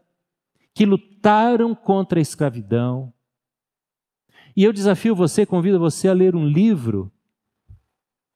que 0.72 0.86
lutaram 0.86 1.74
contra 1.74 2.20
a 2.20 2.22
escravidão. 2.22 3.12
E 4.56 4.62
eu 4.62 4.72
desafio 4.72 5.16
você, 5.16 5.44
convido 5.44 5.80
você 5.80 6.06
a 6.08 6.12
ler 6.12 6.36
um 6.36 6.46
livro 6.46 7.12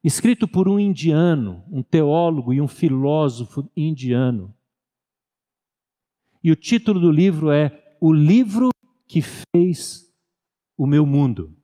escrito 0.02 0.48
por 0.48 0.68
um 0.68 0.78
indiano, 0.78 1.64
um 1.70 1.82
teólogo 1.82 2.52
e 2.52 2.60
um 2.60 2.68
filósofo 2.68 3.68
indiano. 3.76 4.54
E 6.42 6.50
o 6.50 6.56
título 6.56 6.98
do 6.98 7.10
livro 7.10 7.50
é 7.50 7.96
O 8.00 8.12
Livro 8.12 8.70
que 9.06 9.22
Fez 9.22 10.12
o 10.76 10.86
Meu 10.86 11.06
Mundo. 11.06 11.56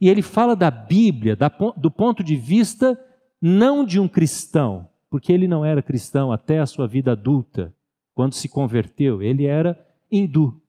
E 0.00 0.08
ele 0.08 0.22
fala 0.22 0.54
da 0.54 0.70
Bíblia 0.70 1.36
do 1.76 1.90
ponto 1.90 2.22
de 2.22 2.36
vista 2.36 2.98
não 3.40 3.84
de 3.84 3.98
um 3.98 4.06
cristão, 4.06 4.88
porque 5.10 5.32
ele 5.32 5.48
não 5.48 5.64
era 5.64 5.82
cristão 5.82 6.30
até 6.30 6.60
a 6.60 6.66
sua 6.66 6.86
vida 6.86 7.12
adulta 7.12 7.74
quando 8.14 8.34
se 8.34 8.48
converteu, 8.48 9.20
ele 9.20 9.44
era 9.44 9.76
hindu. 10.10 10.62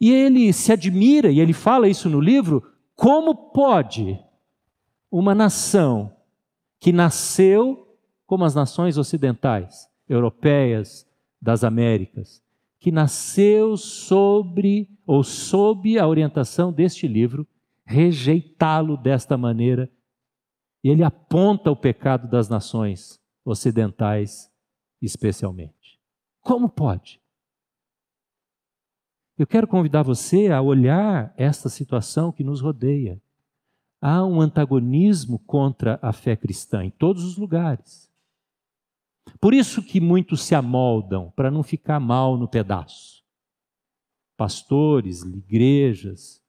E 0.00 0.10
ele 0.10 0.52
se 0.52 0.72
admira, 0.72 1.30
e 1.30 1.38
ele 1.38 1.52
fala 1.52 1.88
isso 1.88 2.08
no 2.08 2.20
livro, 2.20 2.64
como 2.94 3.34
pode 3.52 4.18
uma 5.10 5.34
nação 5.34 6.14
que 6.80 6.92
nasceu 6.92 7.98
como 8.26 8.44
as 8.44 8.54
nações 8.54 8.98
ocidentais, 8.98 9.88
europeias, 10.08 11.06
das 11.40 11.62
Américas, 11.62 12.42
que 12.80 12.90
nasceu 12.90 13.76
sobre 13.76 14.88
ou 15.06 15.22
sob 15.22 15.98
a 15.98 16.06
orientação 16.06 16.72
deste 16.72 17.06
livro, 17.06 17.46
rejeitá-lo 17.84 18.96
desta 18.96 19.36
maneira. 19.36 19.90
E 20.82 20.88
ele 20.88 21.02
aponta 21.02 21.70
o 21.70 21.76
pecado 21.76 22.28
das 22.28 22.48
nações 22.48 23.20
ocidentais 23.44 24.50
especialmente. 25.00 26.00
Como 26.40 26.68
pode? 26.68 27.20
Eu 29.36 29.46
quero 29.46 29.66
convidar 29.66 30.02
você 30.02 30.48
a 30.48 30.60
olhar 30.62 31.34
esta 31.36 31.68
situação 31.68 32.30
que 32.30 32.44
nos 32.44 32.60
rodeia. 32.60 33.20
Há 34.00 34.24
um 34.24 34.40
antagonismo 34.40 35.38
contra 35.40 35.98
a 36.02 36.12
fé 36.12 36.36
cristã 36.36 36.84
em 36.84 36.90
todos 36.90 37.24
os 37.24 37.36
lugares. 37.36 38.12
Por 39.40 39.54
isso 39.54 39.82
que 39.82 40.00
muitos 40.00 40.42
se 40.42 40.54
amoldam 40.54 41.30
para 41.32 41.50
não 41.50 41.62
ficar 41.62 41.98
mal 41.98 42.36
no 42.36 42.48
pedaço. 42.48 43.24
Pastores, 44.36 45.22
igrejas, 45.22 46.42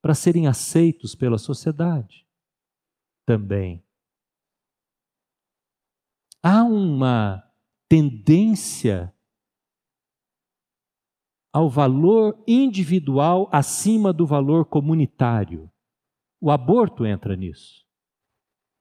para 0.00 0.14
serem 0.14 0.46
aceitos 0.46 1.14
pela 1.14 1.38
sociedade 1.38 2.26
também 3.24 3.84
há 6.42 6.64
uma 6.64 7.42
tendência 7.88 9.11
ao 11.52 11.68
valor 11.68 12.42
individual 12.46 13.48
acima 13.52 14.12
do 14.12 14.24
valor 14.24 14.64
comunitário. 14.64 15.70
O 16.40 16.50
aborto 16.50 17.04
entra 17.04 17.36
nisso. 17.36 17.84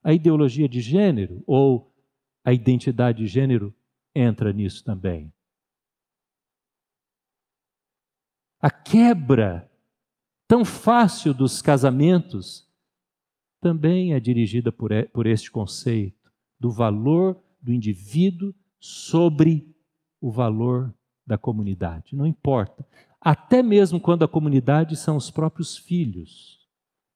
A 0.02 0.14
ideologia 0.14 0.70
de 0.70 0.80
gênero 0.80 1.44
ou 1.46 1.94
a 2.44 2.54
identidade 2.54 3.20
de 3.20 3.28
gênero 3.28 3.76
entra 4.16 4.54
nisso 4.54 4.84
também. 4.84 5.32
A 8.60 8.70
quebra 8.70 9.70
tão 10.48 10.64
fácil 10.64 11.34
dos 11.34 11.62
casamentos 11.62 12.68
também 13.60 14.14
é 14.14 14.20
dirigida 14.20 14.72
por, 14.72 14.92
por 15.10 15.28
este 15.28 15.52
conceito 15.52 16.32
do 16.60 16.72
valor 16.72 17.42
do 17.62 17.72
indivíduo 17.72 18.54
sobre 18.80 19.76
o 20.20 20.32
valor 20.32 20.94
da 21.32 21.38
comunidade. 21.38 22.14
Não 22.14 22.28
importa. 22.28 22.86
Até 23.22 23.64
mesmo 23.64 24.02
quando 24.02 24.26
a 24.26 24.28
comunidade 24.28 24.98
são 24.98 25.16
os 25.16 25.32
próprios 25.32 25.78
filhos. 25.78 26.68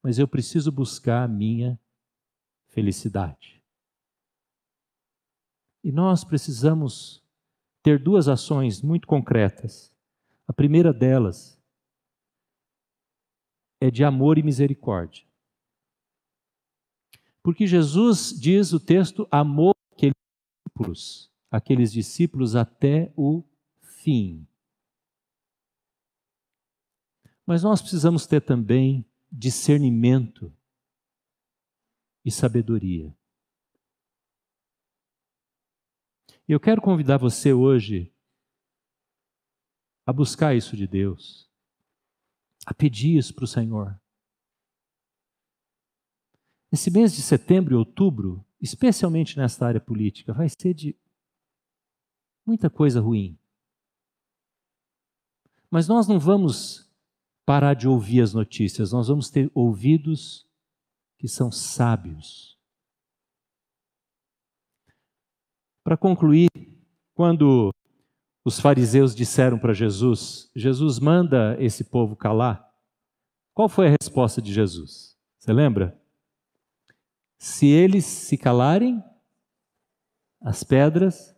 Mas 0.02 0.18
eu 0.18 0.26
preciso 0.26 0.72
buscar 0.72 1.24
a 1.24 1.28
minha 1.28 1.78
felicidade. 2.68 3.62
E 5.84 5.92
nós 5.92 6.24
precisamos 6.24 7.22
ter 7.82 8.02
duas 8.02 8.26
ações 8.26 8.80
muito 8.80 9.06
concretas. 9.06 9.94
A 10.48 10.52
primeira 10.52 10.94
delas 10.94 11.60
é 13.82 13.90
de 13.90 14.02
amor 14.02 14.38
e 14.38 14.42
misericórdia. 14.42 15.26
Porque 17.42 17.66
Jesus 17.66 18.34
diz 18.40 18.72
o 18.72 18.80
texto: 18.80 19.28
amor 19.30 19.76
discípulos, 20.76 21.30
aqueles 21.50 21.92
discípulos 21.92 22.56
até 22.56 23.12
o 23.14 23.44
fim. 24.06 24.46
Mas 27.44 27.64
nós 27.64 27.80
precisamos 27.80 28.24
ter 28.24 28.40
também 28.40 29.04
discernimento 29.32 30.56
e 32.24 32.30
sabedoria. 32.30 33.12
Eu 36.46 36.60
quero 36.60 36.80
convidar 36.80 37.18
você 37.18 37.52
hoje 37.52 38.14
a 40.06 40.12
buscar 40.12 40.54
isso 40.54 40.76
de 40.76 40.86
Deus, 40.86 41.50
a 42.64 42.72
pedir 42.72 43.18
isso 43.18 43.34
para 43.34 43.42
o 43.42 43.48
Senhor. 43.48 44.00
Esse 46.70 46.92
mês 46.92 47.12
de 47.12 47.22
setembro 47.22 47.74
e 47.74 47.76
outubro 47.76 48.46
especialmente 48.60 49.36
nesta 49.36 49.66
área 49.66 49.80
política, 49.80 50.32
vai 50.32 50.48
ser 50.48 50.74
de 50.74 50.96
muita 52.44 52.70
coisa 52.70 53.00
ruim. 53.00 53.38
Mas 55.70 55.88
nós 55.88 56.06
não 56.06 56.18
vamos 56.18 56.90
parar 57.44 57.74
de 57.74 57.86
ouvir 57.88 58.20
as 58.20 58.34
notícias, 58.34 58.92
nós 58.92 59.08
vamos 59.08 59.30
ter 59.30 59.50
ouvidos 59.54 60.46
que 61.18 61.28
são 61.28 61.50
sábios. 61.50 62.58
Para 65.84 65.96
concluir, 65.96 66.48
quando 67.14 67.72
os 68.44 68.60
fariseus 68.60 69.14
disseram 69.14 69.58
para 69.58 69.72
Jesus: 69.72 70.50
Jesus 70.54 70.98
manda 70.98 71.56
esse 71.60 71.84
povo 71.84 72.16
calar, 72.16 72.68
qual 73.54 73.68
foi 73.68 73.86
a 73.86 73.96
resposta 74.00 74.42
de 74.42 74.52
Jesus? 74.52 75.16
Você 75.38 75.52
lembra? 75.52 76.00
Se 77.38 77.66
eles 77.66 78.04
se 78.04 78.36
calarem, 78.36 79.02
as 80.40 80.64
pedras 80.64 81.36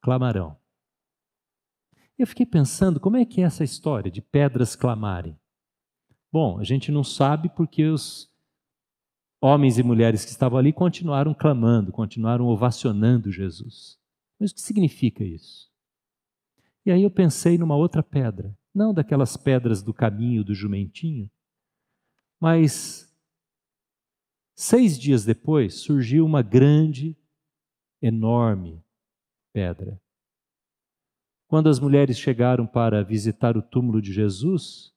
clamarão. 0.00 0.61
Eu 2.22 2.26
fiquei 2.28 2.46
pensando, 2.46 3.00
como 3.00 3.16
é 3.16 3.24
que 3.24 3.40
é 3.40 3.44
essa 3.44 3.64
história 3.64 4.08
de 4.08 4.22
pedras 4.22 4.76
clamarem? 4.76 5.36
Bom, 6.30 6.60
a 6.60 6.62
gente 6.62 6.92
não 6.92 7.02
sabe 7.02 7.48
porque 7.48 7.84
os 7.84 8.30
homens 9.40 9.76
e 9.76 9.82
mulheres 9.82 10.24
que 10.24 10.30
estavam 10.30 10.56
ali 10.56 10.72
continuaram 10.72 11.34
clamando, 11.34 11.90
continuaram 11.90 12.46
ovacionando 12.46 13.32
Jesus. 13.32 13.98
Mas 14.38 14.52
o 14.52 14.54
que 14.54 14.60
significa 14.60 15.24
isso? 15.24 15.68
E 16.86 16.92
aí 16.92 17.02
eu 17.02 17.10
pensei 17.10 17.58
numa 17.58 17.74
outra 17.74 18.04
pedra, 18.04 18.56
não 18.72 18.94
daquelas 18.94 19.36
pedras 19.36 19.82
do 19.82 19.92
caminho 19.92 20.44
do 20.44 20.54
jumentinho, 20.54 21.28
mas 22.40 23.12
Seis 24.54 24.96
dias 24.96 25.24
depois, 25.24 25.80
surgiu 25.80 26.24
uma 26.24 26.40
grande, 26.40 27.16
enorme 28.00 28.80
pedra. 29.52 30.00
Quando 31.52 31.68
as 31.68 31.78
mulheres 31.78 32.18
chegaram 32.18 32.66
para 32.66 33.04
visitar 33.04 33.58
o 33.58 33.62
túmulo 33.62 34.00
de 34.00 34.10
Jesus 34.10 34.90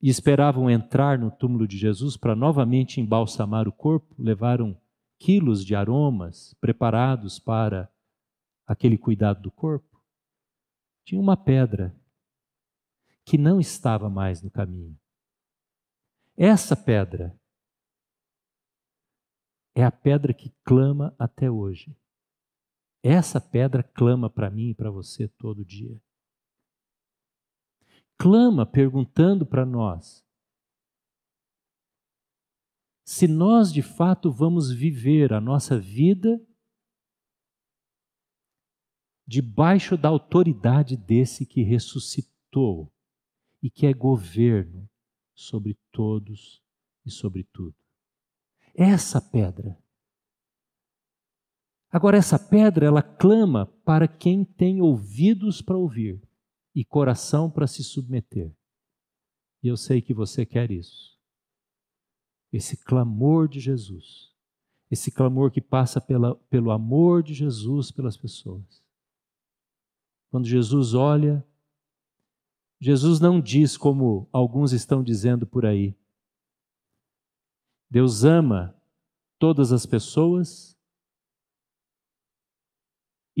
e 0.00 0.08
esperavam 0.08 0.70
entrar 0.70 1.18
no 1.18 1.32
túmulo 1.32 1.66
de 1.66 1.76
Jesus 1.76 2.16
para 2.16 2.36
novamente 2.36 3.00
embalsamar 3.00 3.66
o 3.66 3.72
corpo, 3.72 4.14
levaram 4.16 4.80
quilos 5.18 5.64
de 5.64 5.74
aromas 5.74 6.54
preparados 6.60 7.40
para 7.40 7.92
aquele 8.64 8.96
cuidado 8.96 9.42
do 9.42 9.50
corpo. 9.50 10.00
Tinha 11.04 11.20
uma 11.20 11.36
pedra 11.36 11.92
que 13.24 13.36
não 13.36 13.58
estava 13.58 14.08
mais 14.08 14.40
no 14.40 14.48
caminho. 14.48 14.96
Essa 16.36 16.76
pedra 16.76 17.36
é 19.74 19.82
a 19.82 19.90
pedra 19.90 20.32
que 20.32 20.54
clama 20.62 21.12
até 21.18 21.50
hoje. 21.50 21.99
Essa 23.02 23.40
pedra 23.40 23.82
clama 23.82 24.28
para 24.28 24.50
mim 24.50 24.70
e 24.70 24.74
para 24.74 24.90
você 24.90 25.28
todo 25.28 25.64
dia. 25.64 26.00
Clama 28.18 28.66
perguntando 28.66 29.46
para 29.46 29.64
nós 29.64 30.24
se 33.10 33.26
nós 33.26 33.72
de 33.72 33.82
fato 33.82 34.30
vamos 34.30 34.70
viver 34.70 35.32
a 35.32 35.40
nossa 35.40 35.76
vida 35.76 36.40
debaixo 39.26 39.96
da 39.96 40.08
autoridade 40.08 40.96
desse 40.96 41.44
que 41.44 41.60
ressuscitou 41.60 42.88
e 43.60 43.68
que 43.68 43.84
é 43.84 43.92
governo 43.92 44.88
sobre 45.34 45.76
todos 45.90 46.62
e 47.04 47.10
sobre 47.10 47.42
tudo. 47.52 47.74
Essa 48.76 49.20
pedra. 49.20 49.76
Agora, 51.90 52.16
essa 52.16 52.38
pedra, 52.38 52.86
ela 52.86 53.02
clama 53.02 53.66
para 53.84 54.06
quem 54.06 54.44
tem 54.44 54.80
ouvidos 54.80 55.60
para 55.60 55.76
ouvir 55.76 56.22
e 56.74 56.84
coração 56.84 57.50
para 57.50 57.66
se 57.66 57.82
submeter. 57.82 58.54
E 59.62 59.68
eu 59.68 59.76
sei 59.76 60.00
que 60.00 60.14
você 60.14 60.46
quer 60.46 60.70
isso. 60.70 61.18
Esse 62.52 62.76
clamor 62.76 63.48
de 63.48 63.58
Jesus. 63.58 64.30
Esse 64.88 65.10
clamor 65.10 65.50
que 65.50 65.60
passa 65.60 66.00
pela, 66.00 66.36
pelo 66.48 66.70
amor 66.70 67.22
de 67.22 67.34
Jesus 67.34 67.90
pelas 67.90 68.16
pessoas. 68.16 68.82
Quando 70.30 70.46
Jesus 70.46 70.94
olha, 70.94 71.44
Jesus 72.80 73.20
não 73.20 73.40
diz 73.40 73.76
como 73.76 74.28
alguns 74.32 74.72
estão 74.72 75.02
dizendo 75.02 75.46
por 75.46 75.66
aí: 75.66 75.94
Deus 77.90 78.24
ama 78.24 78.74
todas 79.38 79.72
as 79.72 79.84
pessoas 79.84 80.79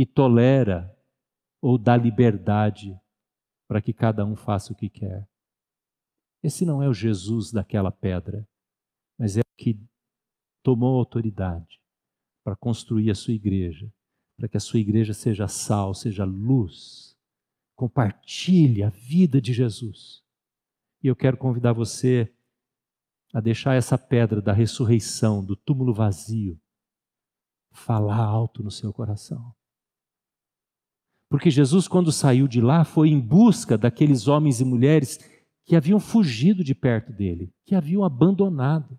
e 0.00 0.06
tolera 0.06 0.96
ou 1.60 1.76
dá 1.76 1.94
liberdade 1.94 2.98
para 3.68 3.82
que 3.82 3.92
cada 3.92 4.24
um 4.24 4.34
faça 4.34 4.72
o 4.72 4.74
que 4.74 4.88
quer. 4.88 5.28
Esse 6.42 6.64
não 6.64 6.82
é 6.82 6.88
o 6.88 6.94
Jesus 6.94 7.52
daquela 7.52 7.92
pedra, 7.92 8.48
mas 9.18 9.36
é 9.36 9.40
o 9.40 9.56
que 9.58 9.78
tomou 10.62 10.98
autoridade 10.98 11.82
para 12.42 12.56
construir 12.56 13.10
a 13.10 13.14
sua 13.14 13.34
igreja, 13.34 13.92
para 14.38 14.48
que 14.48 14.56
a 14.56 14.60
sua 14.60 14.80
igreja 14.80 15.12
seja 15.12 15.46
sal, 15.46 15.92
seja 15.92 16.24
luz. 16.24 17.14
Compartilhe 17.76 18.82
a 18.82 18.88
vida 18.88 19.38
de 19.38 19.52
Jesus. 19.52 20.24
E 21.02 21.08
eu 21.08 21.14
quero 21.14 21.36
convidar 21.36 21.74
você 21.74 22.34
a 23.34 23.40
deixar 23.40 23.74
essa 23.74 23.98
pedra 23.98 24.40
da 24.40 24.54
ressurreição, 24.54 25.44
do 25.44 25.54
túmulo 25.54 25.92
vazio, 25.92 26.58
falar 27.70 28.24
alto 28.24 28.62
no 28.62 28.70
seu 28.70 28.94
coração. 28.94 29.54
Porque 31.30 31.48
Jesus, 31.48 31.86
quando 31.86 32.10
saiu 32.10 32.48
de 32.48 32.60
lá, 32.60 32.82
foi 32.82 33.08
em 33.08 33.20
busca 33.20 33.78
daqueles 33.78 34.26
homens 34.26 34.60
e 34.60 34.64
mulheres 34.64 35.20
que 35.64 35.76
haviam 35.76 36.00
fugido 36.00 36.64
de 36.64 36.74
perto 36.74 37.12
dele, 37.12 37.52
que 37.64 37.76
haviam 37.76 38.02
abandonado, 38.02 38.98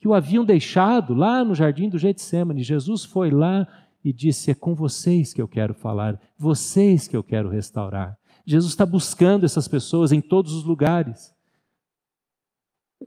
que 0.00 0.06
o 0.06 0.14
haviam 0.14 0.44
deixado 0.44 1.12
lá 1.14 1.44
no 1.44 1.56
jardim 1.56 1.88
do 1.88 1.98
Getsemane. 1.98 2.62
Jesus 2.62 3.04
foi 3.04 3.32
lá 3.32 3.66
e 4.04 4.12
disse: 4.12 4.52
É 4.52 4.54
com 4.54 4.76
vocês 4.76 5.34
que 5.34 5.42
eu 5.42 5.48
quero 5.48 5.74
falar, 5.74 6.20
vocês 6.38 7.08
que 7.08 7.16
eu 7.16 7.24
quero 7.24 7.50
restaurar. 7.50 8.16
Jesus 8.46 8.72
está 8.72 8.86
buscando 8.86 9.44
essas 9.44 9.66
pessoas 9.66 10.12
em 10.12 10.20
todos 10.20 10.52
os 10.52 10.62
lugares. 10.62 11.34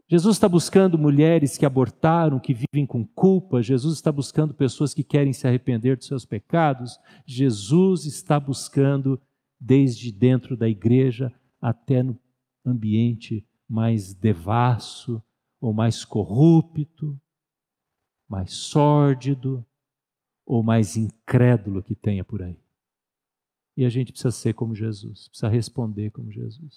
Jesus 0.08 0.38
está 0.38 0.48
buscando 0.48 0.98
mulheres 0.98 1.58
que 1.58 1.66
abortaram, 1.66 2.40
que 2.40 2.54
vivem 2.54 2.86
com 2.86 3.06
culpa. 3.06 3.62
Jesus 3.62 3.96
está 3.96 4.12
buscando 4.12 4.54
pessoas 4.54 4.94
que 4.94 5.04
querem 5.04 5.34
se 5.34 5.48
arrepender 5.48 5.98
dos 5.98 6.08
seus 6.08 6.26
pecados. 6.26 7.00
Jesus 7.26 8.06
está 8.06 8.40
buscando, 8.40 9.22
desde 9.60 10.12
dentro 10.12 10.58
da 10.58 10.68
igreja 10.68 11.32
até 11.62 12.02
no 12.02 12.18
ambiente 12.66 13.46
mais 13.70 14.14
devasso 14.14 15.22
ou 15.60 15.74
mais 15.74 16.04
corrupto, 16.04 17.20
mais 18.28 18.52
sórdido 18.52 19.66
ou 20.46 20.62
mais 20.64 20.98
incrédulo 20.98 21.84
que 21.84 21.96
tenha 21.96 22.24
por 22.24 22.42
aí. 22.42 22.60
E 23.78 23.86
a 23.86 23.90
gente 23.90 24.12
precisa 24.12 24.32
ser 24.32 24.54
como 24.54 24.76
Jesus, 24.76 25.30
precisa 25.30 25.48
responder 25.48 26.12
como 26.12 26.32
Jesus. 26.32 26.70